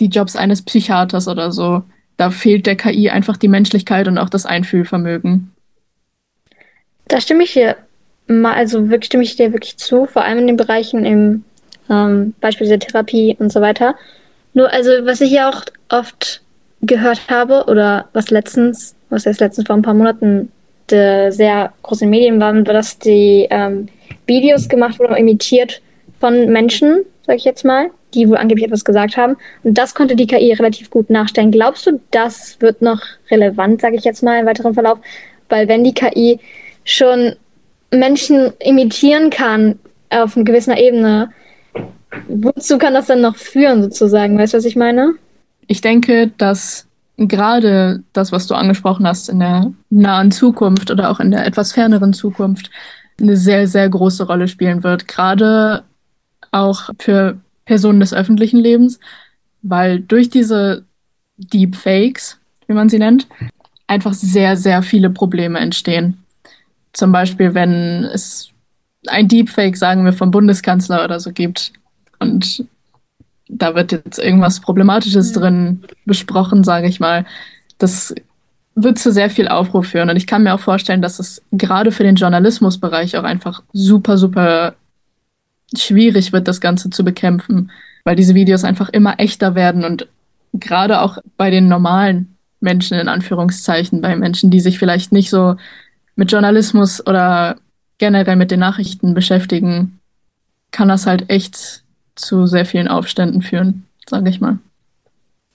die 0.00 0.06
Jobs 0.06 0.36
eines 0.36 0.62
Psychiaters 0.62 1.28
oder 1.28 1.52
so, 1.52 1.82
da 2.16 2.30
fehlt 2.30 2.66
der 2.66 2.76
KI 2.76 3.10
einfach 3.10 3.36
die 3.36 3.48
Menschlichkeit 3.48 4.08
und 4.08 4.18
auch 4.18 4.28
das 4.28 4.46
Einfühlvermögen. 4.46 5.52
Da 7.08 7.20
stimme 7.20 7.44
ich 7.44 7.52
dir 7.52 7.76
mal, 8.26 8.54
also 8.54 8.88
wirklich 8.90 9.06
stimme 9.06 9.24
ich 9.24 9.36
dir 9.36 9.52
wirklich 9.52 9.76
zu, 9.76 10.06
vor 10.06 10.24
allem 10.24 10.38
in 10.38 10.46
den 10.46 10.56
Bereichen 10.56 11.04
im 11.04 11.44
ähm, 11.90 12.34
Beispiel 12.40 12.68
der 12.68 12.78
Therapie 12.78 13.36
und 13.38 13.52
so 13.52 13.60
weiter. 13.60 13.94
Nur, 14.54 14.72
also 14.72 14.90
was 15.02 15.20
ich 15.20 15.32
ja 15.32 15.50
auch 15.50 15.62
oft 15.88 16.42
gehört 16.80 17.28
habe 17.28 17.64
oder 17.66 18.08
was 18.12 18.30
letztens, 18.30 18.94
was 19.10 19.24
jetzt 19.24 19.40
letztens 19.40 19.66
vor 19.66 19.76
ein 19.76 19.82
paar 19.82 19.94
Monaten 19.94 20.50
sehr 20.90 21.72
große 21.82 22.06
Medien 22.06 22.40
waren, 22.40 22.66
war, 22.66 22.74
dass 22.74 22.98
die 22.98 23.46
ähm, 23.50 23.88
Videos 24.26 24.68
gemacht 24.68 24.98
wurden, 24.98 25.16
imitiert 25.16 25.80
von 26.20 26.50
Menschen, 26.50 27.04
sag 27.26 27.36
ich 27.36 27.44
jetzt 27.44 27.64
mal, 27.64 27.90
die 28.14 28.28
wohl 28.28 28.36
angeblich 28.36 28.66
etwas 28.66 28.84
gesagt 28.84 29.16
haben. 29.16 29.36
Und 29.62 29.76
das 29.76 29.94
konnte 29.94 30.16
die 30.16 30.26
KI 30.26 30.52
relativ 30.52 30.90
gut 30.90 31.10
nachstellen. 31.10 31.50
Glaubst 31.50 31.86
du, 31.86 32.00
das 32.10 32.60
wird 32.60 32.82
noch 32.82 33.00
relevant, 33.30 33.80
sage 33.80 33.96
ich 33.96 34.04
jetzt 34.04 34.22
mal, 34.22 34.40
im 34.40 34.46
weiteren 34.46 34.74
Verlauf? 34.74 34.98
Weil 35.48 35.68
wenn 35.68 35.84
die 35.84 35.94
KI 35.94 36.40
schon 36.84 37.34
Menschen 37.90 38.52
imitieren 38.58 39.30
kann 39.30 39.78
auf 40.10 40.36
einer 40.36 40.44
gewissen 40.44 40.76
Ebene, 40.76 41.30
wozu 42.28 42.78
kann 42.78 42.94
das 42.94 43.06
dann 43.06 43.20
noch 43.20 43.36
führen, 43.36 43.82
sozusagen? 43.82 44.38
Weißt 44.38 44.54
du, 44.54 44.58
was 44.58 44.64
ich 44.64 44.76
meine? 44.76 45.14
Ich 45.66 45.80
denke, 45.80 46.30
dass 46.38 46.86
gerade 47.16 48.02
das, 48.12 48.32
was 48.32 48.46
du 48.46 48.54
angesprochen 48.54 49.06
hast, 49.06 49.28
in 49.28 49.40
der 49.40 49.72
nahen 49.90 50.30
Zukunft 50.30 50.90
oder 50.90 51.10
auch 51.10 51.20
in 51.20 51.30
der 51.30 51.46
etwas 51.46 51.72
ferneren 51.72 52.12
Zukunft 52.12 52.70
eine 53.20 53.36
sehr, 53.36 53.68
sehr 53.68 53.88
große 53.88 54.26
Rolle 54.26 54.48
spielen 54.48 54.82
wird. 54.82 55.06
Gerade 55.06 55.84
auch 56.50 56.90
für 56.98 57.38
Personen 57.64 58.00
des 58.00 58.12
öffentlichen 58.12 58.58
Lebens, 58.58 58.98
weil 59.62 60.00
durch 60.00 60.30
diese 60.30 60.84
Deepfakes, 61.36 62.38
wie 62.66 62.74
man 62.74 62.88
sie 62.88 62.98
nennt, 62.98 63.26
einfach 63.86 64.14
sehr, 64.14 64.56
sehr 64.56 64.82
viele 64.82 65.10
Probleme 65.10 65.58
entstehen. 65.58 66.18
Zum 66.92 67.12
Beispiel, 67.12 67.54
wenn 67.54 68.04
es 68.04 68.50
ein 69.06 69.28
Deepfake, 69.28 69.76
sagen 69.76 70.04
wir, 70.04 70.12
vom 70.12 70.30
Bundeskanzler 70.30 71.04
oder 71.04 71.20
so 71.20 71.32
gibt 71.32 71.72
und 72.18 72.64
da 73.48 73.74
wird 73.74 73.92
jetzt 73.92 74.18
irgendwas 74.18 74.60
Problematisches 74.60 75.34
ja. 75.34 75.40
drin 75.40 75.82
besprochen, 76.06 76.64
sage 76.64 76.88
ich 76.88 77.00
mal. 77.00 77.26
Das 77.78 78.14
wird 78.74 78.98
zu 78.98 79.12
sehr 79.12 79.30
viel 79.30 79.48
Aufruf 79.48 79.88
führen. 79.88 80.10
Und 80.10 80.16
ich 80.16 80.26
kann 80.26 80.42
mir 80.42 80.54
auch 80.54 80.60
vorstellen, 80.60 81.02
dass 81.02 81.18
es 81.18 81.42
gerade 81.52 81.92
für 81.92 82.02
den 82.02 82.16
Journalismusbereich 82.16 83.16
auch 83.16 83.24
einfach 83.24 83.62
super, 83.72 84.16
super 84.16 84.74
schwierig 85.76 86.32
wird, 86.32 86.48
das 86.48 86.60
Ganze 86.60 86.90
zu 86.90 87.04
bekämpfen, 87.04 87.70
weil 88.04 88.16
diese 88.16 88.34
Videos 88.34 88.64
einfach 88.64 88.88
immer 88.90 89.18
echter 89.18 89.54
werden 89.54 89.84
und 89.84 90.08
gerade 90.52 91.00
auch 91.00 91.18
bei 91.36 91.50
den 91.50 91.68
normalen 91.68 92.36
Menschen 92.60 92.98
in 92.98 93.08
Anführungszeichen, 93.08 94.00
bei 94.00 94.16
Menschen, 94.16 94.50
die 94.50 94.60
sich 94.60 94.78
vielleicht 94.78 95.12
nicht 95.12 95.30
so 95.30 95.56
mit 96.16 96.32
Journalismus 96.32 97.06
oder 97.06 97.56
generell 97.98 98.36
mit 98.36 98.50
den 98.50 98.60
Nachrichten 98.60 99.14
beschäftigen, 99.14 100.00
kann 100.70 100.88
das 100.88 101.06
halt 101.06 101.30
echt 101.30 101.82
zu 102.14 102.46
sehr 102.46 102.66
vielen 102.66 102.88
Aufständen 102.88 103.42
führen, 103.42 103.84
sage 104.08 104.30
ich 104.30 104.40
mal. 104.40 104.58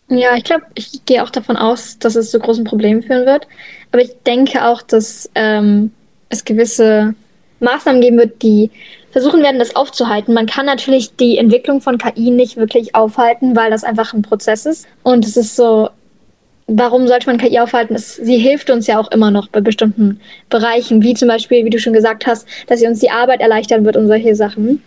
Ja, 0.10 0.36
ich 0.36 0.44
glaube, 0.44 0.66
ich 0.74 1.06
gehe 1.06 1.24
auch 1.24 1.30
davon 1.30 1.56
aus, 1.56 2.00
dass 2.00 2.16
es 2.16 2.32
zu 2.32 2.40
großen 2.40 2.64
Problemen 2.64 3.04
führen 3.04 3.26
wird. 3.26 3.48
Aber 3.92 4.02
ich 4.02 4.12
denke 4.26 4.66
auch, 4.66 4.82
dass 4.82 5.30
ähm, 5.36 5.92
es 6.30 6.46
gewisse 6.46 7.14
Maßnahmen 7.60 8.02
geben 8.02 8.18
wird, 8.18 8.42
die 8.42 8.72
versuchen 9.12 9.42
werden, 9.42 9.60
das 9.60 9.76
aufzuhalten. 9.76 10.34
Man 10.34 10.46
kann 10.46 10.66
natürlich 10.66 11.16
die 11.16 11.38
Entwicklung 11.38 11.82
von 11.82 11.98
KI 11.98 12.30
nicht 12.30 12.58
wirklich 12.58 12.96
aufhalten, 12.96 13.56
weil 13.56 13.72
das 13.72 13.84
einfach 13.84 14.14
ein 14.14 14.22
Prozess 14.22 14.66
ist. 14.66 14.88
Und 15.04 15.26
es 15.26 15.38
ist 15.38 15.56
so, 15.56 15.90
warum 16.68 17.08
sollte 17.08 17.28
man 17.28 17.38
KI 17.38 17.60
aufhalten? 17.60 17.96
Es, 17.96 18.16
sie 18.16 18.38
hilft 18.38 18.70
uns 18.70 18.88
ja 18.88 19.00
auch 19.00 19.12
immer 19.12 19.32
noch 19.32 19.48
bei 19.48 19.62
bestimmten 19.62 20.20
Bereichen, 20.50 21.02
wie 21.02 21.14
zum 21.14 21.28
Beispiel, 21.28 21.66
wie 21.66 21.70
du 21.70 21.80
schon 21.80 21.94
gesagt 21.94 22.28
hast, 22.28 22.48
dass 22.68 22.80
sie 22.80 22.88
uns 22.88 23.00
die 23.00 23.12
Arbeit 23.12 23.42
erleichtern 23.42 23.86
wird 23.86 23.98
und 23.98 24.08
solche 24.08 24.36
Sachen. 24.36 24.84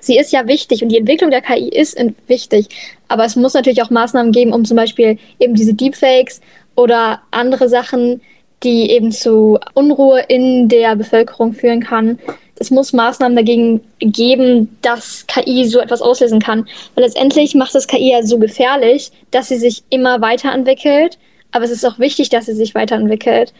Sie 0.00 0.18
ist 0.18 0.32
ja 0.32 0.46
wichtig 0.46 0.82
und 0.82 0.90
die 0.90 0.98
Entwicklung 0.98 1.30
der 1.30 1.40
KI 1.40 1.68
ist 1.68 1.98
wichtig, 2.26 2.68
aber 3.08 3.24
es 3.24 3.36
muss 3.36 3.54
natürlich 3.54 3.82
auch 3.82 3.90
Maßnahmen 3.90 4.32
geben, 4.32 4.52
um 4.52 4.64
zum 4.64 4.76
Beispiel 4.76 5.18
eben 5.38 5.54
diese 5.54 5.72
Deepfakes 5.72 6.40
oder 6.74 7.22
andere 7.30 7.68
Sachen, 7.68 8.20
die 8.62 8.90
eben 8.90 9.12
zu 9.12 9.58
Unruhe 9.74 10.24
in 10.28 10.68
der 10.68 10.96
Bevölkerung 10.96 11.52
führen 11.52 11.80
kann. 11.80 12.18
Es 12.64 12.70
muss 12.70 12.94
Maßnahmen 12.94 13.36
dagegen 13.36 13.82
geben, 13.98 14.74
dass 14.80 15.26
KI 15.26 15.66
so 15.66 15.80
etwas 15.80 16.00
auslösen 16.00 16.40
kann. 16.40 16.66
Weil 16.94 17.04
letztendlich 17.04 17.54
macht 17.54 17.74
das 17.74 17.86
KI 17.86 18.12
ja 18.12 18.22
so 18.22 18.38
gefährlich, 18.38 19.10
dass 19.30 19.48
sie 19.48 19.58
sich 19.58 19.82
immer 19.90 20.22
weiterentwickelt. 20.22 21.18
Aber 21.52 21.66
es 21.66 21.70
ist 21.70 21.84
auch 21.84 21.98
wichtig, 21.98 22.30
dass 22.30 22.46
sie 22.46 22.54
sich 22.54 22.74
weiterentwickelt. 22.74 23.52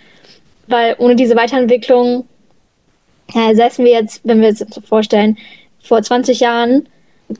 Weil 0.68 0.96
ohne 0.98 1.16
diese 1.16 1.36
Weiterentwicklung, 1.36 2.26
ja, 3.34 3.54
setzen 3.54 3.84
wir 3.84 3.92
jetzt, 3.92 4.22
wenn 4.24 4.40
wir 4.40 4.48
uns 4.48 4.64
vorstellen, 4.88 5.36
vor 5.82 6.02
20 6.02 6.40
Jahren, 6.40 6.88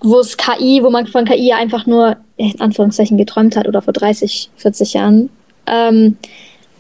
wo 0.03 0.19
es 0.19 0.37
KI, 0.37 0.83
wo 0.83 0.91
man 0.91 1.07
von 1.07 1.25
KI 1.25 1.55
einfach 1.55 1.87
nur 1.87 2.19
in 2.37 2.61
Anführungszeichen 2.61 3.17
geträumt 3.17 3.57
hat 3.57 3.67
oder 3.67 3.81
vor 3.81 3.95
30, 3.95 4.51
40 4.57 4.93
Jahren. 4.93 5.31
Ähm, 5.67 6.19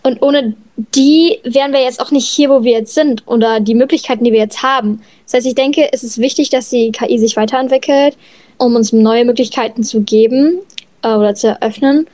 und 0.04 0.22
ohne 0.22 0.54
die 0.76 1.40
wären 1.44 1.72
wir 1.72 1.82
jetzt 1.82 1.98
auch 1.98 2.10
nicht 2.10 2.28
hier, 2.28 2.50
wo 2.50 2.62
wir 2.62 2.72
jetzt 2.72 2.94
sind 2.94 3.26
oder 3.26 3.58
die 3.58 3.74
Möglichkeiten, 3.74 4.22
die 4.22 4.32
wir 4.32 4.40
jetzt 4.40 4.62
haben. 4.62 5.00
Das 5.24 5.34
heißt, 5.34 5.46
ich 5.46 5.54
denke, 5.54 5.88
es 5.92 6.04
ist 6.04 6.18
wichtig, 6.18 6.50
dass 6.50 6.68
die 6.68 6.92
KI 6.92 7.18
sich 7.18 7.36
weiterentwickelt, 7.36 8.16
um 8.58 8.76
uns 8.76 8.92
neue 8.92 9.24
Möglichkeiten 9.24 9.82
zu 9.82 10.02
geben 10.02 10.58
äh, 11.02 11.14
oder 11.14 11.34
zu 11.34 11.48
eröffnen. 11.48 12.06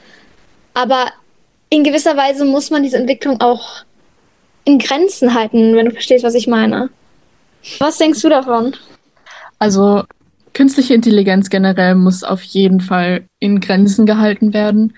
Aber 0.73 1.07
in 1.69 1.83
gewisser 1.83 2.17
Weise 2.17 2.45
muss 2.45 2.71
man 2.71 2.85
diese 2.85 2.97
Entwicklung 2.97 3.41
auch 3.41 3.85
in 4.65 4.79
Grenzen 4.79 5.35
halten, 5.35 5.75
wenn 5.75 5.87
du 5.87 5.93
verstehst, 5.93 6.25
was 6.25 6.35
ich 6.35 6.47
meine. 6.47 6.91
Was 7.81 7.99
denkst 7.99 8.23
du 8.23 8.29
davon? 8.29 8.77
Also 9.59 10.05
künstliche 10.55 10.95
Intelligenz 10.95 11.51
generell 11.51 11.97
muss 11.97 12.23
auf 12.23 12.43
jeden 12.43 12.81
Fall 12.81 13.25
in 13.41 13.61
Grenzen 13.61 14.07
gehalten 14.07 14.55
werden. 14.55 14.95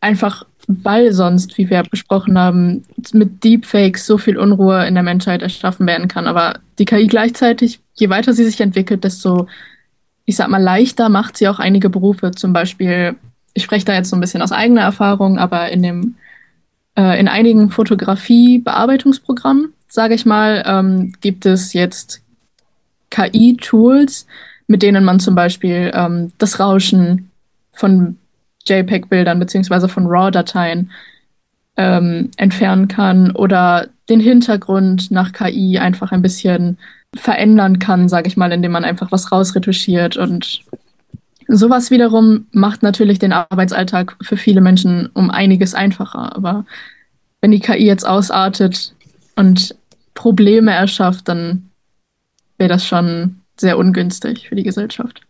Einfach 0.00 0.46
weil 0.66 1.12
sonst, 1.12 1.58
wie 1.58 1.70
wir 1.70 1.82
besprochen 1.84 2.38
haben, 2.38 2.84
mit 3.12 3.44
Deepfakes 3.44 4.06
so 4.06 4.18
viel 4.18 4.36
Unruhe 4.36 4.86
in 4.86 4.94
der 4.94 5.02
Menschheit 5.02 5.42
erschaffen 5.42 5.86
werden 5.86 6.08
kann. 6.08 6.26
Aber 6.26 6.58
die 6.78 6.84
KI 6.84 7.06
gleichzeitig, 7.06 7.80
je 7.94 8.10
weiter 8.10 8.32
sie 8.32 8.44
sich 8.44 8.60
entwickelt, 8.60 9.04
desto, 9.04 9.46
ich 10.24 10.36
sag 10.36 10.48
mal, 10.48 10.62
leichter 10.62 11.08
macht 11.08 11.36
sie 11.36 11.48
auch 11.48 11.60
einige 11.60 11.88
Berufe. 11.88 12.32
Zum 12.32 12.52
Beispiel, 12.52 13.14
ich 13.54 13.62
spreche 13.62 13.84
da 13.84 13.94
jetzt 13.94 14.10
so 14.10 14.16
ein 14.16 14.20
bisschen 14.20 14.42
aus 14.42 14.52
eigener 14.52 14.82
Erfahrung, 14.82 15.38
aber 15.38 15.70
in 15.70 15.82
dem, 15.82 16.16
äh, 16.96 17.18
in 17.20 17.28
einigen 17.28 17.70
Fotografie-Bearbeitungsprogrammen, 17.70 19.72
sage 19.88 20.14
ich 20.14 20.26
mal, 20.26 20.64
ähm, 20.66 21.12
gibt 21.20 21.46
es 21.46 21.74
jetzt 21.74 22.22
KI-Tools, 23.10 24.26
mit 24.66 24.82
denen 24.82 25.04
man 25.04 25.20
zum 25.20 25.36
Beispiel 25.36 25.92
ähm, 25.94 26.32
das 26.38 26.58
Rauschen 26.58 27.30
von 27.72 28.18
JPEG-Bildern 28.66 29.38
beziehungsweise 29.38 29.88
von 29.88 30.06
RAW-Dateien 30.06 30.90
ähm, 31.76 32.30
entfernen 32.36 32.88
kann 32.88 33.30
oder 33.32 33.88
den 34.08 34.20
Hintergrund 34.20 35.10
nach 35.10 35.32
KI 35.32 35.78
einfach 35.78 36.12
ein 36.12 36.22
bisschen 36.22 36.78
verändern 37.14 37.78
kann, 37.78 38.08
sage 38.08 38.28
ich 38.28 38.36
mal, 38.36 38.52
indem 38.52 38.72
man 38.72 38.84
einfach 38.84 39.12
was 39.12 39.32
rausretuschiert. 39.32 40.16
Und 40.16 40.62
sowas 41.48 41.90
wiederum 41.90 42.46
macht 42.52 42.82
natürlich 42.82 43.18
den 43.18 43.32
Arbeitsalltag 43.32 44.16
für 44.22 44.36
viele 44.36 44.60
Menschen 44.60 45.10
um 45.14 45.30
einiges 45.30 45.74
einfacher. 45.74 46.34
Aber 46.36 46.64
wenn 47.40 47.50
die 47.50 47.60
KI 47.60 47.86
jetzt 47.86 48.06
ausartet 48.06 48.94
und 49.36 49.74
Probleme 50.14 50.72
erschafft, 50.72 51.28
dann 51.28 51.70
wäre 52.58 52.70
das 52.70 52.86
schon 52.86 53.40
sehr 53.58 53.78
ungünstig 53.78 54.48
für 54.48 54.54
die 54.54 54.62
Gesellschaft. 54.62 55.20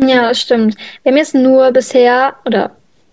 Ja, 0.00 0.28
das 0.28 0.40
stimmt. 0.40 0.76
Wir 1.02 1.10
haben 1.10 1.18
jetzt 1.18 1.34
nur 1.34 1.72
bisher, 1.72 2.36
oder 2.46 2.70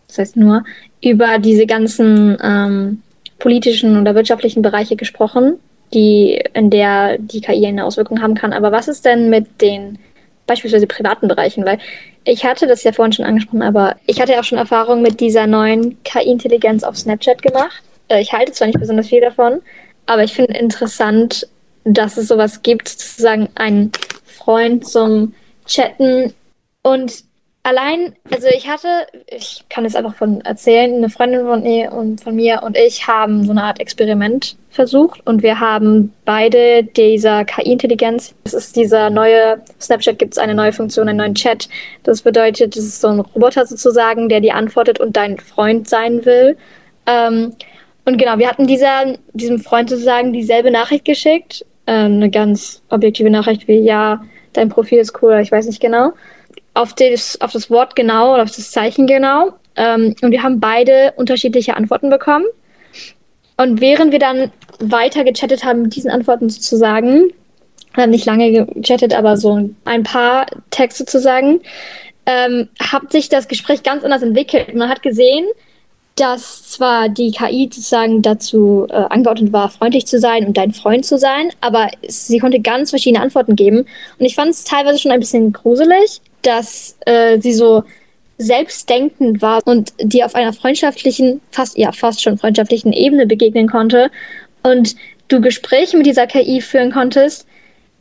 das 0.08 0.20
heißt 0.20 0.38
nur, 0.38 0.63
über 1.01 1.39
diese 1.39 1.65
ganzen 1.65 2.38
ähm, 2.42 3.01
politischen 3.39 4.00
oder 4.00 4.13
wirtschaftlichen 4.13 4.62
Bereiche 4.62 4.96
gesprochen, 4.96 5.60
die, 5.94 6.42
in 6.54 6.70
der 6.70 7.18
die 7.18 7.42
KI 7.42 7.65
eine 7.65 7.86
Auswirkung 7.86 8.22
haben 8.22 8.36
kann. 8.36 8.54
Aber 8.54 8.72
was 8.72 8.88
ist 8.88 9.04
denn 9.04 9.30
mit 9.32 9.62
den 9.62 9.98
beispielsweise 10.46 10.86
privaten 10.86 11.27
Bereichen? 11.27 11.65
Weil 11.65 11.80
ich 12.24 12.46
hatte 12.46 12.68
das 12.68 12.84
ja 12.84 12.92
vorhin 12.92 13.13
schon 13.13 13.25
angesprochen, 13.25 13.63
aber 13.63 13.96
ich 14.06 14.22
hatte 14.22 14.34
ja 14.34 14.39
auch 14.39 14.44
schon 14.44 14.60
Erfahrung 14.60 15.01
mit 15.01 15.20
dieser 15.20 15.48
neuen 15.48 16.01
KI-Intelligenz 16.04 16.84
auf 16.84 16.98
Snapchat 16.98 17.42
gemacht. 17.42 17.82
Äh, 18.10 18.22
ich 18.22 18.32
halte 18.32 18.51
zwar 18.51 18.68
nicht 18.68 18.80
besonders 18.80 19.08
viel 19.08 19.22
davon, 19.22 19.62
aber 20.06 20.24
ich 20.24 20.34
finde 20.34 20.54
interessant, 20.54 21.48
dass 21.84 22.18
es 22.18 22.27
sowas 22.27 22.62
gibt, 22.62 22.89
sozusagen 22.89 23.50
einen 23.56 23.92
Freund 24.24 24.88
zum 24.88 25.34
Chatten 25.65 26.34
und 26.86 27.24
allein, 27.63 28.13
also 28.32 28.48
ich 28.48 28.70
hatte, 28.70 29.08
ich 29.25 29.65
kann 29.70 29.86
es 29.86 29.96
einfach 29.96 30.13
von 30.13 30.42
erzählen, 30.42 30.94
eine 30.94 31.10
Freundin 31.10 31.42
von 31.48 31.63
mir 31.63 31.92
und 31.94 32.22
von 32.22 32.36
mir 32.36 32.62
und 32.62 32.77
ich 32.77 33.08
haben 33.08 33.44
so 33.44 33.50
eine 33.50 33.63
Art 33.63 33.80
Experiment 33.80 34.56
versucht 34.70 35.25
und 35.25 35.42
wir 35.42 35.60
haben 35.60 36.13
beide 36.25 36.84
dieser 36.84 37.44
KI-Intelligenz, 37.44 38.36
das 38.44 38.54
ist 38.54 38.75
dieser 38.75 39.10
neue, 39.10 39.63
Snapchat 39.82 40.20
gibt 40.20 40.34
es 40.34 40.38
eine 40.38 40.54
neue 40.54 40.74
Funktion, 40.74 41.10
einen 41.10 41.18
neuen 41.18 41.34
Chat. 41.34 41.68
Das 42.04 42.22
bedeutet, 42.22 42.77
das 42.77 42.84
ist 42.84 43.01
so 43.01 43.08
ein 43.08 43.20
Roboter 43.20 43.65
sozusagen, 43.65 44.30
der 44.30 44.42
dir 44.42 44.54
antwortet 44.54 45.00
und 45.00 45.18
dein 45.18 45.39
Freund 45.39 45.89
sein 45.89 46.24
will. 46.24 46.56
Ähm, 47.08 47.56
und 48.06 48.18
genau, 48.20 48.38
wir 48.38 48.48
hatten 48.48 48.68
dieser, 48.68 49.15
diesem 49.34 49.58
Freund 49.58 49.89
sozusagen 49.89 50.34
dieselbe 50.34 50.70
Nachricht 50.70 51.06
geschickt, 51.06 51.65
äh, 51.88 51.94
eine 51.94 52.30
ganz 52.30 52.84
objektive 52.89 53.32
Nachricht 53.32 53.68
wie, 53.68 53.80
ja, 53.80 54.24
dein 54.54 54.70
Profil 54.70 55.00
ist 55.00 55.24
cool, 55.24 55.39
ich 55.42 55.51
weiß 55.51 55.65
nicht 55.65 55.82
genau 55.82 56.12
auf 56.75 56.94
das, 56.94 57.41
auf 57.41 57.51
das 57.51 57.70
Wort 57.72 57.96
genau 57.96 58.34
oder 58.34 58.44
auf 58.44 58.55
das 58.55 58.70
Zeichen 58.70 59.08
genau. 59.08 59.53
Ähm, 59.75 60.15
und 60.22 60.32
wir 60.32 60.44
haben 60.44 60.60
beide 60.60 61.13
unterschiedliche 61.15 61.75
Antworten 61.75 62.10
bekommen. 62.10 62.46
Und 63.58 63.82
während 63.82 64.12
wir 64.12 64.20
dann 64.20 64.51
weiter 64.79 65.24
gechattet 65.24 65.63
haben 65.63 65.84
mit 65.84 65.96
diesen 65.96 66.12
Antworten 66.12 66.50
sozusagen, 66.50 67.32
haben 67.96 68.12
nicht 68.12 68.25
lange 68.25 68.65
gechattet, 68.65 69.13
aber 69.13 69.38
so 69.38 69.72
ein 69.86 70.03
paar 70.03 70.46
Texte 70.70 71.03
sozusagen, 71.03 71.62
ähm, 72.25 72.70
hat 72.79 73.12
sich 73.12 73.29
das 73.29 73.48
Gespräch 73.48 73.84
ganz 73.84 74.03
anders 74.03 74.22
entwickelt. 74.22 74.75
Man 74.75 74.89
hat 74.89 75.01
gesehen, 75.01 75.46
dass 76.15 76.70
zwar 76.70 77.10
die 77.10 77.32
KI 77.32 77.70
sozusagen 77.72 78.22
dazu 78.22 78.88
äh, 78.89 78.94
angeordnet 78.94 79.51
war, 79.51 79.70
freundlich 79.70 80.08
zu 80.08 80.20
sein 80.20 80.46
und 80.46 80.58
dein 80.58 80.72
Freund 80.72 81.05
zu 81.05 81.17
sein, 81.17 81.51
aber 81.62 81.89
sie 82.08 82.39
konnte 82.39 82.60
ganz 82.62 82.89
verschiedene 82.89 83.22
Antworten 83.22 83.55
geben. 83.55 83.79
Und 84.17 84.25
ich 84.25 84.36
fand 84.36 84.51
es 84.51 84.63
teilweise 84.63 85.00
schon 85.00 85.12
ein 85.12 85.20
bisschen 85.20 85.51
gruselig, 85.51 86.22
dass 86.45 86.97
äh, 87.05 87.39
sie 87.39 87.53
so 87.53 87.83
selbstdenkend 88.37 89.41
war 89.41 89.61
und 89.65 89.93
dir 89.99 90.25
auf 90.25 90.35
einer 90.35 90.53
freundschaftlichen, 90.53 91.41
fast, 91.51 91.77
ja, 91.77 91.91
fast 91.91 92.21
schon 92.21 92.37
freundschaftlichen 92.37 92.91
Ebene 92.91 93.25
begegnen 93.25 93.67
konnte 93.67 94.11
und 94.63 94.95
du 95.27 95.41
Gespräche 95.41 95.97
mit 95.97 96.05
dieser 96.05 96.27
KI 96.27 96.61
führen 96.61 96.91
konntest, 96.91 97.47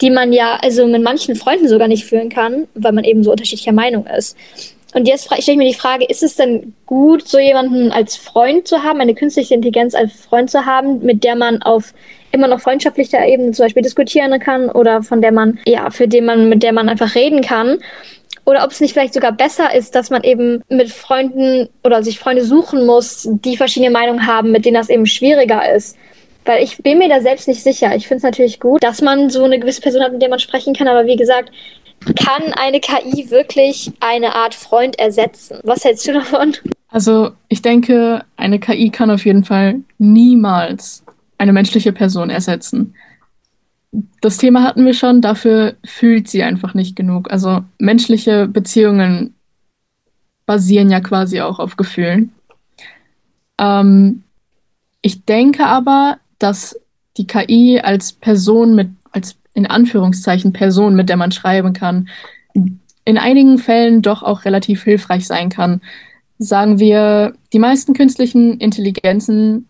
die 0.01 0.11
man 0.11 0.33
ja 0.33 0.59
also 0.61 0.87
mit 0.87 1.03
manchen 1.03 1.37
Freunden 1.37 1.69
sogar 1.69 1.89
nicht 1.89 2.05
führen 2.05 2.29
kann, 2.29 2.67
weil 2.75 2.93
man 2.93 3.05
eben 3.05 3.23
so 3.23 3.31
unterschiedlicher 3.31 3.73
Meinung 3.73 4.07
ist. 4.07 4.37
Und 4.95 5.09
jetzt 5.09 5.25
stelle 5.25 5.41
ich 5.41 5.57
mir 5.57 5.69
die 5.69 5.75
Frage, 5.75 6.05
ist 6.05 6.23
es 6.23 6.37
denn 6.37 6.73
gut, 6.87 7.27
so 7.27 7.39
jemanden 7.39 7.91
als 7.91 8.17
Freund 8.17 8.69
zu 8.69 8.85
haben, 8.85 9.01
eine 9.01 9.15
künstliche 9.15 9.55
Intelligenz 9.55 9.95
als 9.95 10.13
Freund 10.13 10.51
zu 10.51 10.67
haben, 10.67 11.05
mit 11.05 11.25
der 11.25 11.35
man 11.35 11.63
auf 11.63 11.93
immer 12.31 12.47
noch 12.47 12.61
freundschaftlicher 12.61 13.27
Ebene 13.27 13.51
zum 13.53 13.65
Beispiel 13.65 13.83
diskutieren 13.83 14.39
kann 14.39 14.71
oder 14.71 15.03
von 15.03 15.21
der 15.21 15.33
man, 15.33 15.59
ja, 15.67 15.91
für 15.91 16.07
den 16.07 16.27
man, 16.27 16.49
mit 16.49 16.63
der 16.63 16.73
man 16.73 16.89
einfach 16.89 17.17
reden 17.17 17.41
kann? 17.41 17.79
Oder 18.45 18.65
ob 18.65 18.71
es 18.71 18.81
nicht 18.81 18.93
vielleicht 18.93 19.15
sogar 19.15 19.33
besser 19.33 19.75
ist, 19.75 19.95
dass 19.95 20.11
man 20.11 20.23
eben 20.23 20.63
mit 20.69 20.91
Freunden 20.91 21.69
oder 21.83 22.03
sich 22.03 22.19
Freunde 22.19 22.45
suchen 22.45 22.85
muss, 22.85 23.27
die 23.31 23.57
verschiedene 23.57 23.91
Meinungen 23.91 24.27
haben, 24.27 24.51
mit 24.51 24.65
denen 24.65 24.77
das 24.77 24.91
eben 24.91 25.07
schwieriger 25.07 25.75
ist. 25.75 25.97
Weil 26.45 26.63
ich 26.63 26.77
bin 26.79 26.99
mir 26.99 27.09
da 27.09 27.21
selbst 27.21 27.49
nicht 27.49 27.63
sicher. 27.63 27.95
Ich 27.97 28.07
finde 28.07 28.19
es 28.19 28.23
natürlich 28.23 28.61
gut, 28.61 28.83
dass 28.83 29.01
man 29.01 29.31
so 29.31 29.45
eine 29.45 29.59
gewisse 29.59 29.81
Person 29.81 30.03
hat, 30.03 30.13
mit 30.13 30.21
der 30.21 30.29
man 30.29 30.39
sprechen 30.39 30.75
kann. 30.75 30.89
Aber 30.89 31.07
wie 31.07 31.17
gesagt, 31.17 31.51
kann 32.19 32.53
eine 32.53 32.81
KI 32.81 33.31
wirklich 33.31 33.93
eine 34.01 34.35
Art 34.35 34.55
Freund 34.55 34.99
ersetzen? 34.99 35.59
Was 35.63 35.85
hältst 35.85 36.07
du 36.07 36.13
davon? 36.13 36.55
Also 36.89 37.31
ich 37.49 37.63
denke, 37.63 38.25
eine 38.37 38.59
KI 38.59 38.91
kann 38.91 39.11
auf 39.11 39.25
jeden 39.25 39.45
Fall 39.45 39.81
niemals 39.99 41.03
eine 41.39 41.53
menschliche 41.53 41.93
Person 41.93 42.29
ersetzen 42.29 42.95
das 44.21 44.39
Thema 44.39 44.63
hatten 44.63 44.85
wir 44.87 44.95
schon, 44.95 45.21
dafür 45.21 45.75
fühlt 45.85 46.29
sie 46.29 46.43
einfach 46.43 46.75
nicht 46.75 46.97
genug. 46.97 47.31
Also 47.31 47.63
menschliche 47.79 48.49
Beziehungen 48.49 49.35
basieren 50.47 50.91
ja 50.91 51.01
quasi 51.01 51.41
auch 51.41 51.59
auf 51.59 51.77
Gefühlen. 51.77 52.33
Ähm, 53.59 54.23
ich 55.03 55.25
denke 55.25 55.67
aber, 55.67 56.19
dass 56.39 56.79
die 57.17 57.27
KI 57.27 57.81
als 57.83 58.13
Person 58.13 58.75
mit, 58.75 58.89
als 59.13 59.37
in 59.55 59.67
Anführungszeichen 59.67 60.53
Person, 60.53 60.97
mit 60.97 61.09
der 61.09 61.17
man 61.17 61.33
schreiben 61.33 61.73
kann, 61.73 62.09
in 63.05 63.19
einigen 63.19 63.59
Fällen 63.59 64.03
doch 64.03 64.23
auch 64.23 64.45
relativ 64.45 64.83
hilfreich 64.83 65.27
sein 65.27 65.49
kann. 65.51 65.81
sagen 66.39 66.81
wir, 66.81 67.35
die 67.53 67.61
meisten 67.61 67.95
künstlichen 67.95 68.59
Intelligenzen 68.59 69.69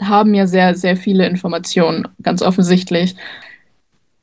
haben 0.00 0.34
ja 0.34 0.46
sehr, 0.46 0.74
sehr 0.74 0.96
viele 0.96 1.26
Informationen, 1.26 2.08
ganz 2.22 2.42
offensichtlich. 2.42 3.16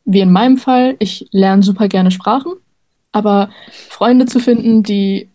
Wie 0.05 0.22
in 0.22 0.31
meinem 0.31 0.57
Fall, 0.57 0.96
ich 1.00 1.27
lerne 1.31 1.63
super 1.63 1.88
gerne 1.88 2.12
Sprachen, 2.12 2.53
aber 3.12 3.50
Freunde 3.89 4.25
zu 4.25 4.39
finden, 4.39 4.84
die 4.84 5.29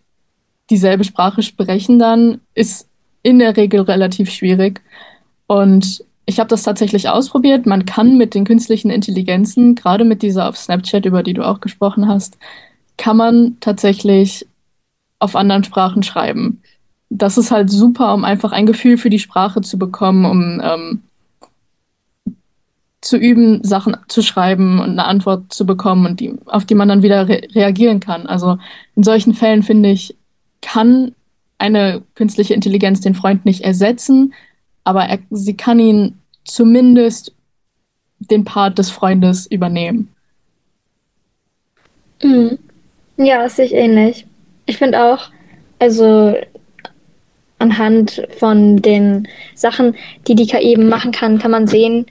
dieselbe 0.69 1.03
Sprache 1.03 1.43
sprechen 1.43 1.99
dann, 1.99 2.41
ist 2.55 2.87
in 3.21 3.39
der 3.39 3.55
Regel 3.55 3.81
relativ 3.81 4.31
schwierig. 4.31 4.81
Und 5.47 6.03
ich 6.25 6.39
habe 6.39 6.47
das 6.47 6.63
tatsächlich 6.63 7.09
ausprobiert. 7.09 7.65
Man 7.65 7.85
kann 7.85 8.17
mit 8.17 8.33
den 8.33 8.45
künstlichen 8.45 8.89
Intelligenzen, 8.89 9.75
gerade 9.75 10.05
mit 10.05 10.21
dieser 10.21 10.49
auf 10.49 10.57
Snapchat, 10.57 11.05
über 11.05 11.21
die 11.21 11.33
du 11.33 11.45
auch 11.45 11.59
gesprochen 11.59 12.07
hast, 12.07 12.37
kann 12.97 13.17
man 13.17 13.57
tatsächlich 13.59 14.47
auf 15.19 15.35
anderen 15.35 15.63
Sprachen 15.63 16.03
schreiben. 16.03 16.62
Das 17.15 17.37
ist 17.37 17.51
halt 17.51 17.69
super, 17.69 18.13
um 18.13 18.25
einfach 18.25 18.51
ein 18.51 18.65
Gefühl 18.65 18.97
für 18.97 19.09
die 19.09 19.19
Sprache 19.19 19.61
zu 19.61 19.77
bekommen, 19.77 20.25
um 20.25 20.61
ähm, 20.63 21.01
zu 23.01 23.17
üben, 23.17 23.63
Sachen 23.63 23.97
zu 24.07 24.21
schreiben 24.21 24.79
und 24.79 24.91
eine 24.91 25.05
Antwort 25.05 25.53
zu 25.53 25.65
bekommen 25.65 26.05
und 26.05 26.19
die, 26.19 26.33
auf 26.45 26.65
die 26.65 26.75
man 26.75 26.87
dann 26.87 27.03
wieder 27.03 27.27
re 27.27 27.41
reagieren 27.53 27.99
kann. 27.99 28.25
Also 28.25 28.57
in 28.95 29.03
solchen 29.03 29.33
Fällen 29.33 29.61
finde 29.61 29.89
ich, 29.89 30.15
kann 30.61 31.13
eine 31.57 32.01
künstliche 32.15 32.53
Intelligenz 32.53 33.01
den 33.01 33.15
Freund 33.15 33.45
nicht 33.45 33.61
ersetzen, 33.61 34.33
aber 34.83 35.05
er, 35.05 35.19
sie 35.29 35.55
kann 35.55 35.79
ihn 35.79 36.17
zumindest 36.45 37.33
den 38.19 38.45
Part 38.45 38.77
des 38.77 38.89
Freundes 38.89 39.45
übernehmen. 39.47 40.09
Mhm. 42.23 42.57
Ja, 43.17 43.43
das 43.43 43.57
sehe 43.57 43.65
ich 43.65 43.73
ähnlich. 43.73 44.25
Ich 44.65 44.77
finde 44.77 45.03
auch, 45.03 45.29
also 45.79 46.35
anhand 47.63 48.27
von 48.37 48.81
den 48.81 49.27
Sachen, 49.55 49.95
die 50.27 50.35
die 50.35 50.47
KI 50.47 50.73
eben 50.73 50.89
machen 50.89 51.11
kann, 51.11 51.39
kann 51.39 51.51
man 51.51 51.65
sehen, 51.67 52.05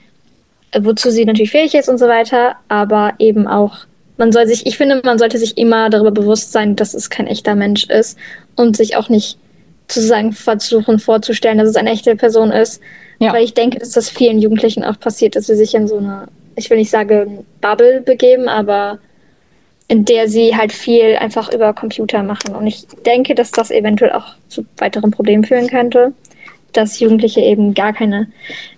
wozu 0.77 1.11
sie 1.11 1.25
natürlich 1.25 1.51
fähig 1.51 1.75
ist 1.75 1.87
und 1.87 1.99
so 1.99 2.07
weiter, 2.07 2.55
aber 2.67 3.13
eben 3.19 3.47
auch, 3.47 3.77
man 4.17 4.31
soll 4.31 4.47
sich, 4.47 4.65
ich 4.65 4.77
finde, 4.77 5.01
man 5.03 5.19
sollte 5.19 5.37
sich 5.37 5.57
immer 5.57 5.89
darüber 5.89 6.11
bewusst 6.11 6.51
sein, 6.51 6.75
dass 6.75 6.93
es 6.93 7.09
kein 7.09 7.27
echter 7.27 7.55
Mensch 7.55 7.85
ist 7.85 8.17
und 8.55 8.75
sich 8.75 8.95
auch 8.95 9.09
nicht 9.09 9.37
sozusagen 9.87 10.31
versuchen 10.31 10.97
vorzustellen, 10.99 11.59
dass 11.59 11.69
es 11.69 11.75
eine 11.75 11.91
echte 11.91 12.15
Person 12.15 12.51
ist. 12.51 12.81
Ja. 13.19 13.33
Weil 13.33 13.43
ich 13.43 13.53
denke, 13.53 13.79
dass 13.79 13.91
das 13.91 14.09
vielen 14.09 14.39
Jugendlichen 14.39 14.83
auch 14.83 14.99
passiert, 14.99 15.35
dass 15.35 15.47
sie 15.47 15.55
sich 15.55 15.75
in 15.75 15.87
so 15.87 15.97
eine, 15.97 16.27
ich 16.55 16.69
will 16.69 16.77
nicht 16.77 16.89
sagen 16.89 17.45
Bubble 17.61 18.01
begeben, 18.01 18.47
aber 18.49 18.99
in 19.93 20.05
der 20.05 20.27
sie 20.27 20.57
halt 20.57 20.73
viel 20.73 21.17
einfach 21.17 21.53
über 21.53 21.71
Computer 21.71 22.23
machen. 22.23 22.55
Und 22.55 22.65
ich 22.65 22.87
denke, 23.05 23.35
dass 23.35 23.51
das 23.51 23.69
eventuell 23.69 24.13
auch 24.13 24.33
zu 24.47 24.65
weiteren 24.77 25.11
Problemen 25.11 25.45
führen 25.45 25.67
könnte, 25.67 26.13
dass 26.71 26.99
Jugendliche 26.99 27.41
eben 27.41 27.75
gar 27.75 27.93
keine 27.93 28.27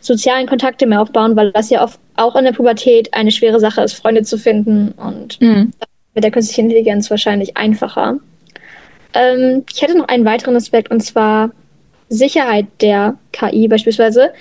sozialen 0.02 0.46
Kontakte 0.46 0.86
mehr 0.86 1.02
aufbauen, 1.02 1.38
weil 1.38 1.54
das 1.54 1.70
ja 1.70 1.82
oft 1.86 2.02
auch 2.18 2.36
in 2.36 2.44
der 2.44 2.52
Pubertät 2.52 3.14
eine 3.14 3.32
schwere 3.32 3.62
Sache 3.62 3.82
ist, 3.82 3.94
Freunde 3.94 4.24
zu 4.24 4.38
finden 4.38 4.92
und 4.92 5.40
mhm. 5.40 5.72
mit 6.14 6.26
der 6.26 6.32
künstlichen 6.32 6.66
Intelligenz 6.66 7.10
wahrscheinlich 7.10 7.56
einfacher. 7.56 8.18
Ähm, 9.14 9.64
ich 9.74 9.82
hätte 9.82 9.98
noch 9.98 10.10
einen 10.10 10.26
weiteren 10.26 10.58
Aspekt 10.58 10.92
und 10.92 11.00
zwar 11.00 11.52
Sicherheit 12.10 12.66
der 12.82 13.18
KI 13.32 13.70
beispielsweise. 13.70 14.34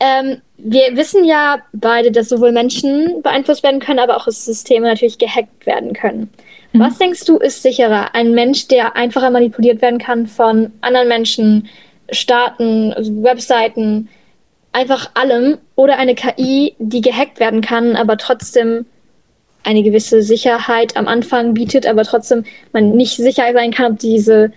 Ähm, 0.00 0.40
wir 0.58 0.96
wissen 0.96 1.24
ja 1.24 1.58
beide, 1.72 2.10
dass 2.10 2.28
sowohl 2.28 2.52
Menschen 2.52 3.22
beeinflusst 3.22 3.62
werden 3.62 3.80
können, 3.80 3.98
aber 3.98 4.16
auch 4.16 4.26
Systeme 4.26 4.86
natürlich 4.86 5.18
gehackt 5.18 5.66
werden 5.66 5.92
können. 5.92 6.30
Mhm. 6.72 6.80
Was 6.80 6.98
denkst 6.98 7.24
du 7.24 7.36
ist 7.36 7.62
sicherer? 7.62 8.14
Ein 8.14 8.32
Mensch, 8.32 8.68
der 8.68 8.96
einfacher 8.96 9.30
manipuliert 9.30 9.82
werden 9.82 9.98
kann 9.98 10.26
von 10.26 10.72
anderen 10.80 11.08
Menschen, 11.08 11.68
Staaten, 12.10 12.92
also 12.92 13.22
Webseiten, 13.22 14.08
einfach 14.72 15.10
allem, 15.14 15.58
oder 15.74 15.98
eine 15.98 16.14
KI, 16.14 16.74
die 16.78 17.00
gehackt 17.00 17.40
werden 17.40 17.60
kann, 17.60 17.96
aber 17.96 18.16
trotzdem 18.16 18.86
eine 19.64 19.82
gewisse 19.82 20.22
Sicherheit 20.22 20.96
am 20.96 21.08
Anfang 21.08 21.54
bietet, 21.54 21.86
aber 21.86 22.04
trotzdem 22.04 22.44
man 22.72 22.92
nicht 22.92 23.16
sicher 23.16 23.52
sein 23.52 23.72
kann, 23.72 23.92
ob 23.92 23.98
diese 23.98 24.52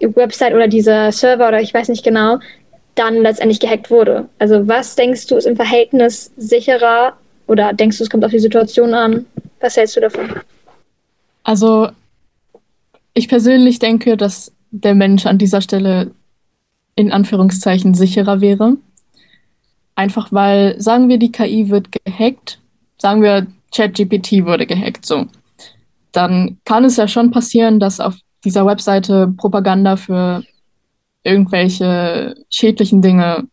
Website 0.00 0.54
oder 0.54 0.68
dieser 0.68 1.10
Server 1.12 1.48
oder 1.48 1.60
ich 1.60 1.74
weiß 1.74 1.88
nicht 1.88 2.04
genau 2.04 2.38
dann 2.94 3.16
letztendlich 3.22 3.60
gehackt 3.60 3.90
wurde. 3.90 4.28
Also 4.38 4.68
was 4.68 4.94
denkst 4.94 5.26
du 5.26 5.36
ist 5.36 5.46
im 5.46 5.56
Verhältnis 5.56 6.32
sicherer 6.36 7.14
oder 7.46 7.72
denkst 7.72 7.98
du, 7.98 8.04
es 8.04 8.10
kommt 8.10 8.24
auf 8.24 8.30
die 8.30 8.38
Situation 8.38 8.94
an? 8.94 9.26
Was 9.60 9.76
hältst 9.76 9.96
du 9.96 10.00
davon? 10.00 10.30
Also 11.42 11.88
ich 13.14 13.28
persönlich 13.28 13.78
denke, 13.78 14.16
dass 14.16 14.52
der 14.70 14.94
Mensch 14.94 15.26
an 15.26 15.38
dieser 15.38 15.60
Stelle 15.60 16.12
in 16.94 17.12
Anführungszeichen 17.12 17.94
sicherer 17.94 18.40
wäre. 18.40 18.76
Einfach 19.94 20.32
weil, 20.32 20.80
sagen 20.80 21.08
wir, 21.08 21.18
die 21.18 21.32
KI 21.32 21.68
wird 21.68 21.88
gehackt, 21.92 22.58
sagen 22.98 23.22
wir, 23.22 23.46
ChatGPT 23.74 24.44
wurde 24.44 24.66
gehackt, 24.66 25.04
so. 25.06 25.26
Dann 26.12 26.58
kann 26.64 26.84
es 26.84 26.96
ja 26.96 27.08
schon 27.08 27.30
passieren, 27.30 27.80
dass 27.80 28.00
auf 28.00 28.14
dieser 28.44 28.66
Webseite 28.66 29.32
Propaganda 29.36 29.96
für 29.96 30.42
irgendwelche 31.24 32.34
schädlichen 32.50 33.02
Dinge 33.02 33.48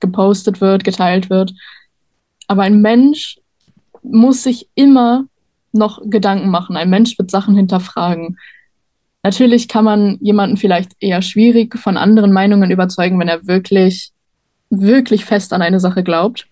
gepostet 0.00 0.60
wird, 0.60 0.84
geteilt 0.84 1.30
wird. 1.30 1.52
Aber 2.46 2.62
ein 2.62 2.80
Mensch 2.80 3.38
muss 4.02 4.42
sich 4.42 4.68
immer 4.74 5.24
noch 5.72 6.00
Gedanken 6.04 6.50
machen. 6.50 6.76
Ein 6.76 6.90
Mensch 6.90 7.18
wird 7.18 7.30
Sachen 7.30 7.56
hinterfragen. 7.56 8.38
Natürlich 9.22 9.68
kann 9.68 9.84
man 9.84 10.18
jemanden 10.20 10.56
vielleicht 10.56 10.92
eher 11.00 11.22
schwierig 11.22 11.76
von 11.78 11.96
anderen 11.96 12.32
Meinungen 12.32 12.70
überzeugen, 12.70 13.18
wenn 13.18 13.28
er 13.28 13.46
wirklich, 13.46 14.12
wirklich 14.70 15.24
fest 15.24 15.52
an 15.52 15.62
eine 15.62 15.80
Sache 15.80 16.02
glaubt. 16.02 16.46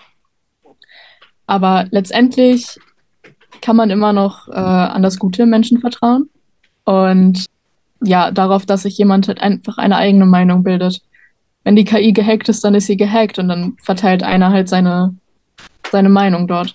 Aber 1.47 1.87
letztendlich 1.91 2.79
kann 3.61 3.77
man 3.77 3.91
immer 3.91 4.13
noch 4.13 4.49
äh, 4.49 4.53
an 4.53 5.03
das 5.03 5.19
Gute 5.19 5.45
im 5.45 5.51
Menschen 5.51 5.81
vertrauen 5.81 6.29
und 6.85 7.47
ja, 8.03 8.31
darauf, 8.31 8.67
dass 8.67 8.83
sich 8.83 8.99
jemand 8.99 9.29
halt 9.29 9.41
einfach 9.41 9.79
eine 9.79 9.97
eigene 9.97 10.27
Meinung 10.27 10.63
bildet. 10.63 11.01
Wenn 11.65 11.77
die 11.77 11.85
KI 11.85 12.13
gehackt 12.13 12.49
ist, 12.49 12.63
dann 12.65 12.75
ist 12.75 12.87
sie 12.87 12.97
gehackt 12.97 13.39
und 13.39 13.49
dann 13.49 13.77
verteilt 13.83 14.23
einer 14.23 14.51
halt 14.51 14.69
seine, 14.69 15.15
seine 15.91 16.09
Meinung 16.09 16.47
dort. 16.47 16.75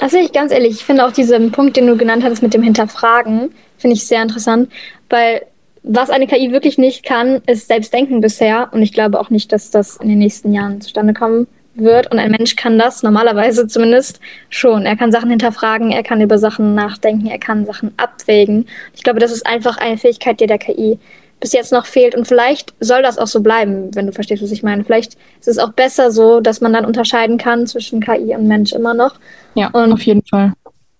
Also 0.00 0.18
ich 0.18 0.32
ganz 0.32 0.52
ehrlich, 0.52 0.72
ich 0.72 0.84
finde 0.84 1.06
auch 1.06 1.12
diesen 1.12 1.52
Punkt, 1.52 1.76
den 1.76 1.86
du 1.86 1.96
genannt 1.96 2.22
hattest 2.22 2.42
mit 2.42 2.54
dem 2.54 2.62
Hinterfragen, 2.62 3.50
finde 3.78 3.94
ich 3.94 4.06
sehr 4.06 4.22
interessant, 4.22 4.70
weil 5.08 5.42
was 5.82 6.10
eine 6.10 6.26
KI 6.26 6.50
wirklich 6.52 6.78
nicht 6.78 7.04
kann, 7.04 7.42
ist 7.46 7.68
Selbstdenken 7.68 8.20
bisher 8.20 8.70
und 8.72 8.82
ich 8.82 8.92
glaube 8.92 9.20
auch 9.20 9.30
nicht, 9.30 9.52
dass 9.52 9.70
das 9.70 9.96
in 9.96 10.08
den 10.08 10.18
nächsten 10.18 10.52
Jahren 10.52 10.80
zustande 10.80 11.14
kommen 11.14 11.46
wird. 11.78 12.10
Und 12.10 12.18
ein 12.18 12.30
Mensch 12.30 12.56
kann 12.56 12.78
das 12.78 13.02
normalerweise 13.02 13.66
zumindest 13.66 14.20
schon. 14.48 14.86
Er 14.86 14.96
kann 14.96 15.12
Sachen 15.12 15.30
hinterfragen, 15.30 15.92
er 15.92 16.02
kann 16.02 16.20
über 16.20 16.38
Sachen 16.38 16.74
nachdenken, 16.74 17.26
er 17.26 17.38
kann 17.38 17.66
Sachen 17.66 17.92
abwägen. 17.96 18.66
Ich 18.94 19.02
glaube, 19.02 19.20
das 19.20 19.32
ist 19.32 19.46
einfach 19.46 19.78
eine 19.78 19.98
Fähigkeit, 19.98 20.40
die 20.40 20.46
der 20.46 20.58
KI 20.58 20.98
bis 21.40 21.52
jetzt 21.52 21.72
noch 21.72 21.86
fehlt. 21.86 22.14
Und 22.14 22.26
vielleicht 22.26 22.74
soll 22.80 23.02
das 23.02 23.18
auch 23.18 23.26
so 23.26 23.40
bleiben, 23.40 23.94
wenn 23.94 24.06
du 24.06 24.12
verstehst, 24.12 24.42
was 24.42 24.52
ich 24.52 24.62
meine. 24.62 24.84
Vielleicht 24.84 25.14
ist 25.40 25.48
es 25.48 25.58
auch 25.58 25.72
besser 25.72 26.10
so, 26.10 26.40
dass 26.40 26.60
man 26.60 26.72
dann 26.72 26.84
unterscheiden 26.84 27.38
kann 27.38 27.66
zwischen 27.66 28.00
KI 28.00 28.34
und 28.34 28.48
Mensch 28.48 28.72
immer 28.72 28.94
noch. 28.94 29.16
Ja, 29.54 29.68
und 29.68 29.92
auf 29.92 30.02
jeden 30.02 30.24
Fall. 30.24 30.52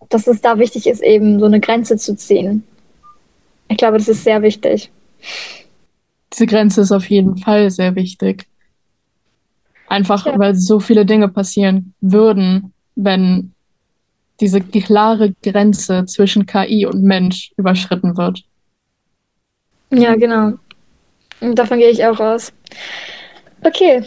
Dass 0.08 0.26
es 0.26 0.40
da 0.40 0.58
wichtig 0.58 0.86
ist, 0.86 1.02
eben 1.02 1.40
so 1.40 1.46
eine 1.46 1.60
Grenze 1.60 1.96
zu 1.96 2.16
ziehen. 2.16 2.64
Ich 3.68 3.76
glaube, 3.76 3.98
das 3.98 4.08
ist 4.08 4.24
sehr 4.24 4.42
wichtig. 4.42 4.90
Diese 6.32 6.46
Grenze 6.46 6.82
ist 6.82 6.92
auf 6.92 7.08
jeden 7.08 7.38
Fall 7.38 7.70
sehr 7.70 7.94
wichtig. 7.94 8.46
Einfach 9.88 10.26
ja. 10.26 10.38
weil 10.38 10.54
so 10.54 10.80
viele 10.80 11.06
Dinge 11.06 11.28
passieren 11.28 11.94
würden, 12.00 12.72
wenn 12.94 13.52
diese 14.40 14.60
klare 14.60 15.32
Grenze 15.42 16.04
zwischen 16.06 16.46
KI 16.46 16.86
und 16.86 17.02
Mensch 17.02 17.52
überschritten 17.56 18.16
wird. 18.16 18.42
Ja, 19.90 20.14
genau. 20.16 20.54
Und 21.40 21.58
davon 21.58 21.78
gehe 21.78 21.90
ich 21.90 22.04
auch 22.04 22.18
aus. 22.20 22.52
Okay. 23.62 24.04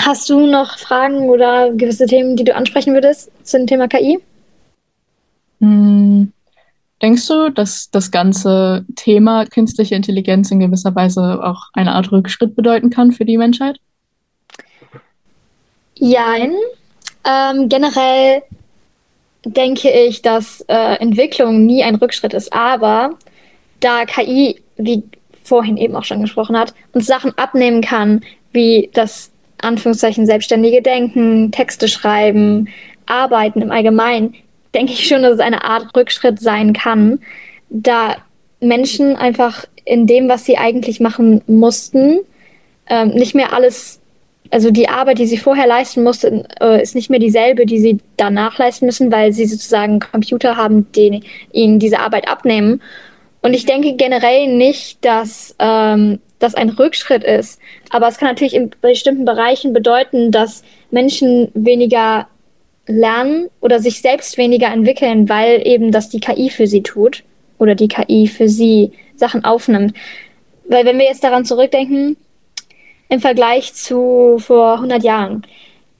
Hast 0.00 0.30
du 0.30 0.46
noch 0.46 0.78
Fragen 0.78 1.28
oder 1.28 1.72
gewisse 1.72 2.06
Themen, 2.06 2.36
die 2.36 2.44
du 2.44 2.54
ansprechen 2.54 2.94
würdest 2.94 3.30
zum 3.42 3.66
Thema 3.66 3.88
KI? 3.88 4.18
Hm. 5.60 6.32
Denkst 7.02 7.26
du, 7.26 7.50
dass 7.50 7.90
das 7.90 8.10
ganze 8.10 8.86
Thema 8.96 9.46
künstliche 9.46 9.94
Intelligenz 9.94 10.50
in 10.50 10.60
gewisser 10.60 10.94
Weise 10.94 11.44
auch 11.44 11.70
eine 11.72 11.92
Art 11.92 12.12
Rückschritt 12.12 12.54
bedeuten 12.56 12.90
kann 12.90 13.12
für 13.12 13.24
die 13.24 13.36
Menschheit? 13.36 13.78
Jein. 15.96 16.54
Ähm, 17.26 17.68
generell 17.68 18.42
denke 19.44 19.90
ich, 19.90 20.22
dass 20.22 20.62
äh, 20.68 20.96
Entwicklung 20.96 21.66
nie 21.66 21.82
ein 21.82 21.94
Rückschritt 21.96 22.34
ist. 22.34 22.52
Aber 22.52 23.10
da 23.80 24.04
KI, 24.04 24.60
wie 24.76 25.02
vorhin 25.42 25.76
eben 25.76 25.94
auch 25.94 26.04
schon 26.04 26.22
gesprochen 26.22 26.58
hat, 26.58 26.74
uns 26.92 27.06
Sachen 27.06 27.36
abnehmen 27.36 27.82
kann, 27.82 28.22
wie 28.52 28.90
das 28.94 29.30
Anführungszeichen 29.58 30.26
selbstständige 30.26 30.82
Denken, 30.82 31.52
Texte 31.52 31.88
schreiben, 31.88 32.68
Arbeiten 33.06 33.60
im 33.60 33.70
Allgemeinen, 33.70 34.34
denke 34.74 34.92
ich 34.92 35.06
schon, 35.06 35.22
dass 35.22 35.34
es 35.34 35.40
eine 35.40 35.64
Art 35.64 35.94
Rückschritt 35.96 36.40
sein 36.40 36.72
kann, 36.72 37.20
da 37.70 38.16
Menschen 38.60 39.16
einfach 39.16 39.66
in 39.84 40.06
dem, 40.06 40.28
was 40.28 40.44
sie 40.44 40.56
eigentlich 40.56 41.00
machen 41.00 41.42
mussten, 41.46 42.20
ähm, 42.88 43.08
nicht 43.10 43.34
mehr 43.34 43.52
alles, 43.52 44.00
also 44.50 44.70
die 44.70 44.88
Arbeit, 44.88 45.18
die 45.18 45.26
sie 45.26 45.38
vorher 45.38 45.66
leisten 45.66 46.02
mussten, 46.02 46.46
äh, 46.60 46.82
ist 46.82 46.94
nicht 46.94 47.10
mehr 47.10 47.18
dieselbe, 47.18 47.66
die 47.66 47.78
sie 47.78 47.98
danach 48.16 48.58
leisten 48.58 48.86
müssen, 48.86 49.10
weil 49.10 49.32
sie 49.32 49.46
sozusagen 49.46 50.00
Computer 50.00 50.56
haben, 50.56 50.90
die 50.92 51.22
ihnen 51.52 51.78
diese 51.78 51.98
Arbeit 51.98 52.28
abnehmen. 52.28 52.82
Und 53.42 53.54
ich 53.54 53.66
denke 53.66 53.94
generell 53.94 54.46
nicht, 54.48 55.04
dass 55.04 55.54
ähm, 55.58 56.20
das 56.38 56.54
ein 56.54 56.70
Rückschritt 56.70 57.24
ist. 57.24 57.58
Aber 57.90 58.08
es 58.08 58.18
kann 58.18 58.28
natürlich 58.28 58.54
in 58.54 58.70
bestimmten 58.80 59.24
Bereichen 59.24 59.72
bedeuten, 59.72 60.30
dass 60.30 60.62
Menschen 60.90 61.50
weniger 61.54 62.26
lernen 62.86 63.48
oder 63.60 63.80
sich 63.80 64.00
selbst 64.00 64.36
weniger 64.36 64.68
entwickeln, 64.68 65.28
weil 65.28 65.66
eben 65.66 65.90
das 65.90 66.10
die 66.10 66.20
KI 66.20 66.50
für 66.50 66.66
sie 66.66 66.82
tut 66.82 67.24
oder 67.58 67.74
die 67.74 67.88
KI 67.88 68.28
für 68.28 68.48
sie 68.48 68.92
Sachen 69.16 69.44
aufnimmt. 69.44 69.94
Weil 70.68 70.84
wenn 70.84 70.98
wir 70.98 71.06
jetzt 71.06 71.24
daran 71.24 71.44
zurückdenken, 71.44 72.16
im 73.08 73.20
Vergleich 73.20 73.74
zu 73.74 74.38
vor 74.38 74.74
100 74.74 75.02
Jahren, 75.02 75.42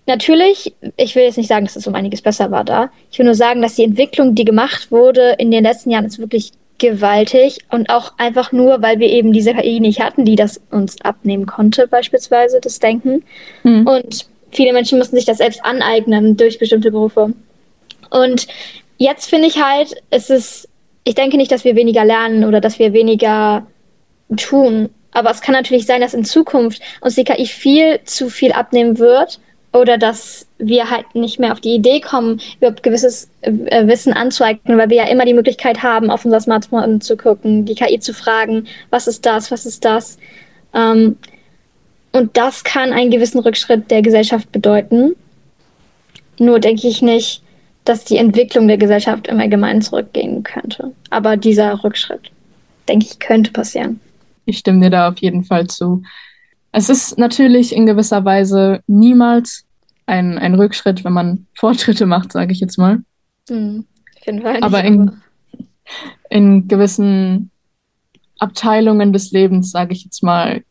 natürlich, 0.06 0.74
ich 0.96 1.14
will 1.14 1.24
jetzt 1.24 1.38
nicht 1.38 1.48
sagen, 1.48 1.64
dass 1.64 1.76
es 1.76 1.86
um 1.86 1.94
einiges 1.94 2.22
besser 2.22 2.50
war 2.50 2.64
da. 2.64 2.90
Ich 3.10 3.18
will 3.18 3.26
nur 3.26 3.34
sagen, 3.34 3.62
dass 3.62 3.76
die 3.76 3.84
Entwicklung, 3.84 4.34
die 4.34 4.44
gemacht 4.44 4.90
wurde 4.90 5.36
in 5.38 5.50
den 5.50 5.64
letzten 5.64 5.90
Jahren, 5.90 6.04
ist 6.04 6.18
wirklich 6.18 6.52
gewaltig 6.78 7.58
und 7.70 7.88
auch 7.88 8.12
einfach 8.18 8.52
nur, 8.52 8.82
weil 8.82 8.98
wir 8.98 9.08
eben 9.08 9.32
diese 9.32 9.54
KI 9.54 9.80
nicht 9.80 10.00
hatten, 10.00 10.24
die 10.24 10.36
das 10.36 10.60
uns 10.70 11.00
abnehmen 11.02 11.46
konnte, 11.46 11.86
beispielsweise 11.86 12.60
das 12.60 12.80
Denken. 12.80 13.22
Mhm. 13.62 13.86
Und 13.86 14.26
viele 14.50 14.72
Menschen 14.72 14.98
mussten 14.98 15.16
sich 15.16 15.24
das 15.24 15.38
selbst 15.38 15.64
aneignen 15.64 16.36
durch 16.36 16.58
bestimmte 16.58 16.90
Berufe. 16.90 17.32
Und 18.10 18.46
jetzt 18.98 19.30
finde 19.30 19.48
ich 19.48 19.62
halt, 19.62 19.94
es 20.10 20.30
ist, 20.30 20.68
ich 21.04 21.14
denke 21.14 21.36
nicht, 21.36 21.52
dass 21.52 21.64
wir 21.64 21.76
weniger 21.76 22.04
lernen 22.04 22.44
oder 22.44 22.60
dass 22.60 22.78
wir 22.78 22.92
weniger 22.92 23.66
tun. 24.36 24.90
Aber 25.14 25.30
es 25.30 25.40
kann 25.40 25.54
natürlich 25.54 25.86
sein, 25.86 26.02
dass 26.02 26.12
in 26.12 26.24
Zukunft 26.24 26.82
uns 27.00 27.14
die 27.14 27.24
KI 27.24 27.46
viel 27.46 28.00
zu 28.04 28.28
viel 28.28 28.52
abnehmen 28.52 28.98
wird 28.98 29.40
oder 29.72 29.96
dass 29.96 30.46
wir 30.58 30.90
halt 30.90 31.14
nicht 31.14 31.40
mehr 31.40 31.52
auf 31.52 31.60
die 31.60 31.74
Idee 31.74 32.00
kommen, 32.00 32.40
überhaupt 32.58 32.82
gewisses 32.82 33.28
äh, 33.40 33.52
Wissen 33.86 34.12
anzueignen, 34.12 34.76
weil 34.76 34.90
wir 34.90 34.98
ja 34.98 35.08
immer 35.08 35.24
die 35.24 35.34
Möglichkeit 35.34 35.82
haben, 35.82 36.10
auf 36.10 36.24
unser 36.24 36.40
Smartphone 36.40 37.00
zu 37.00 37.16
gucken, 37.16 37.64
die 37.64 37.74
KI 37.74 37.98
zu 37.98 38.12
fragen, 38.12 38.66
was 38.90 39.06
ist 39.06 39.24
das, 39.24 39.50
was 39.50 39.66
ist 39.66 39.84
das. 39.84 40.18
Ähm, 40.74 41.16
und 42.12 42.36
das 42.36 42.62
kann 42.62 42.92
einen 42.92 43.10
gewissen 43.10 43.40
Rückschritt 43.40 43.90
der 43.90 44.02
Gesellschaft 44.02 44.52
bedeuten. 44.52 45.16
Nur 46.38 46.60
denke 46.60 46.86
ich 46.86 47.02
nicht, 47.02 47.42
dass 47.84 48.04
die 48.04 48.16
Entwicklung 48.16 48.68
der 48.68 48.78
Gesellschaft 48.78 49.26
im 49.26 49.40
Allgemeinen 49.40 49.82
zurückgehen 49.82 50.42
könnte. 50.44 50.92
Aber 51.10 51.36
dieser 51.36 51.82
Rückschritt, 51.82 52.30
denke 52.88 53.06
ich, 53.06 53.18
könnte 53.18 53.50
passieren. 53.50 54.00
Ich 54.46 54.58
stimme 54.58 54.80
dir 54.80 54.90
da 54.90 55.08
auf 55.08 55.18
jeden 55.18 55.44
Fall 55.44 55.66
zu. 55.66 56.02
Es 56.72 56.88
ist 56.88 57.18
natürlich 57.18 57.74
in 57.74 57.86
gewisser 57.86 58.24
Weise 58.24 58.80
niemals 58.86 59.64
ein, 60.06 60.38
ein 60.38 60.54
Rückschritt, 60.54 61.04
wenn 61.04 61.12
man 61.12 61.46
Fortschritte 61.54 62.06
macht, 62.06 62.32
sage 62.32 62.52
ich 62.52 62.60
jetzt 62.60 62.78
mal. 62.78 63.02
Hm, 63.48 63.86
nicht, 64.26 64.62
aber 64.62 64.82
in, 64.84 65.10
in 66.30 66.66
gewissen 66.66 67.50
Abteilungen 68.38 69.12
des 69.12 69.32
Lebens, 69.32 69.70
sage 69.70 69.92
ich 69.92 70.04
jetzt 70.04 70.22
mal, 70.22 70.62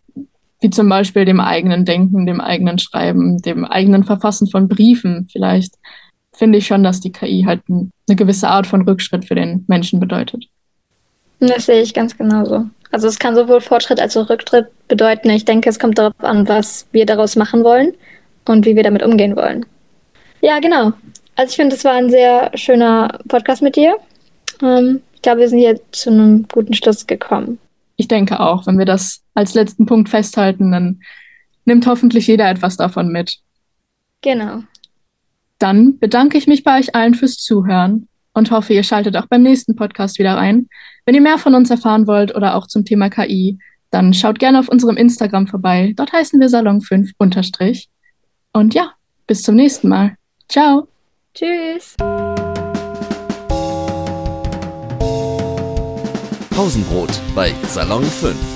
wie 0.60 0.70
zum 0.70 0.90
Beispiel 0.90 1.26
dem 1.26 1.40
eigenen 1.40 1.86
Denken, 1.86 2.26
dem 2.26 2.42
eigenen 2.42 2.80
Schreiben, 2.80 3.42
dem 3.42 3.66
eigenen 3.66 4.04
Verfassen 4.04 4.48
von 4.48 4.68
Briefen 4.68 5.28
vielleicht, 5.32 5.76
finde 6.34 6.58
ich 6.58 6.66
schon, 6.66 6.84
dass 6.84 7.00
die 7.00 7.12
KI 7.12 7.44
halt 7.46 7.62
eine 7.70 8.16
gewisse 8.16 8.48
Art 8.48 8.66
von 8.66 8.82
Rückschritt 8.82 9.26
für 9.26 9.36
den 9.36 9.66
Menschen 9.68 10.00
bedeutet. 10.00 10.46
Das 11.40 11.66
sehe 11.66 11.82
ich 11.82 11.94
ganz 11.94 12.18
genauso. 12.18 12.66
Also 12.94 13.08
es 13.08 13.18
kann 13.18 13.34
sowohl 13.34 13.60
Fortschritt 13.60 14.00
als 14.00 14.16
auch 14.16 14.30
Rücktritt 14.30 14.68
bedeuten. 14.88 15.32
Ich 15.32 15.46
denke, 15.46 15.68
es 15.68 15.80
kommt 15.80 15.98
darauf 15.98 16.14
an, 16.20 16.48
was 16.48 16.86
wir 16.92 17.08
daraus 17.08 17.36
machen 17.36 17.64
wollen 17.64 17.94
und 18.46 18.68
wie 18.68 18.76
wir 18.76 18.84
damit 18.84 19.02
umgehen 19.02 19.36
wollen. 19.36 19.66
Ja, 20.42 20.60
genau. 20.60 20.94
Also 21.36 21.50
ich 21.50 21.56
finde, 21.56 21.76
es 21.76 21.84
war 21.84 21.94
ein 21.94 22.12
sehr 22.12 22.52
schöner 22.54 23.18
Podcast 23.28 23.64
mit 23.64 23.78
dir. 23.78 23.96
Ähm, 24.62 25.02
ich 25.16 25.24
glaube, 25.24 25.40
wir 25.40 25.50
sind 25.50 25.58
hier 25.58 25.80
zu 25.92 26.12
einem 26.12 26.46
guten 26.54 26.76
Schluss 26.76 27.08
gekommen. 27.08 27.58
Ich 27.96 28.08
denke 28.08 28.40
auch, 28.40 28.68
wenn 28.68 28.78
wir 28.78 28.86
das 28.86 29.24
als 29.34 29.56
letzten 29.56 29.88
Punkt 29.88 30.10
festhalten, 30.10 30.72
dann 30.72 31.02
nimmt 31.66 31.88
hoffentlich 31.88 32.28
jeder 32.28 32.48
etwas 32.48 32.78
davon 32.78 33.08
mit. 33.08 33.40
Genau. 34.22 34.62
Dann 35.58 35.98
bedanke 35.98 36.38
ich 36.38 36.46
mich 36.46 36.64
bei 36.64 36.78
euch 36.78 36.94
allen 36.94 37.16
fürs 37.16 37.38
Zuhören 37.38 38.08
und 38.34 38.52
hoffe, 38.52 38.74
ihr 38.74 38.84
schaltet 38.84 39.16
auch 39.18 39.28
beim 39.28 39.44
nächsten 39.44 39.76
Podcast 39.76 40.20
wieder 40.20 40.38
ein. 40.38 40.68
Wenn 41.06 41.16
ihr 41.16 41.22
mehr 41.22 41.38
von 41.38 41.56
uns 41.56 41.70
erfahren 41.70 42.08
wollt 42.08 42.36
oder 42.36 42.56
auch 42.56 42.68
zum 42.68 42.86
Thema 42.86 43.10
KI, 43.10 43.60
dann 43.90 44.14
schaut 44.14 44.40
gerne 44.40 44.60
auf 44.60 44.70
unserem 44.70 44.98
Instagram 44.98 45.48
vorbei. 45.48 45.94
Dort 45.96 46.14
heißen 46.14 46.40
wir 46.40 46.50
Salon 46.50 46.82
5 46.82 47.12
unterstrich. 47.18 47.90
Und 48.52 48.74
ja, 48.74 48.92
bis 49.28 49.44
zum 49.44 49.56
nächsten 49.56 49.88
Mal. 49.88 50.16
Ciao. 50.50 50.88
Tschüss. 51.34 51.96
Pausenbrot 56.50 57.20
bei 57.36 57.54
Salon 57.68 58.04
5. 58.04 58.53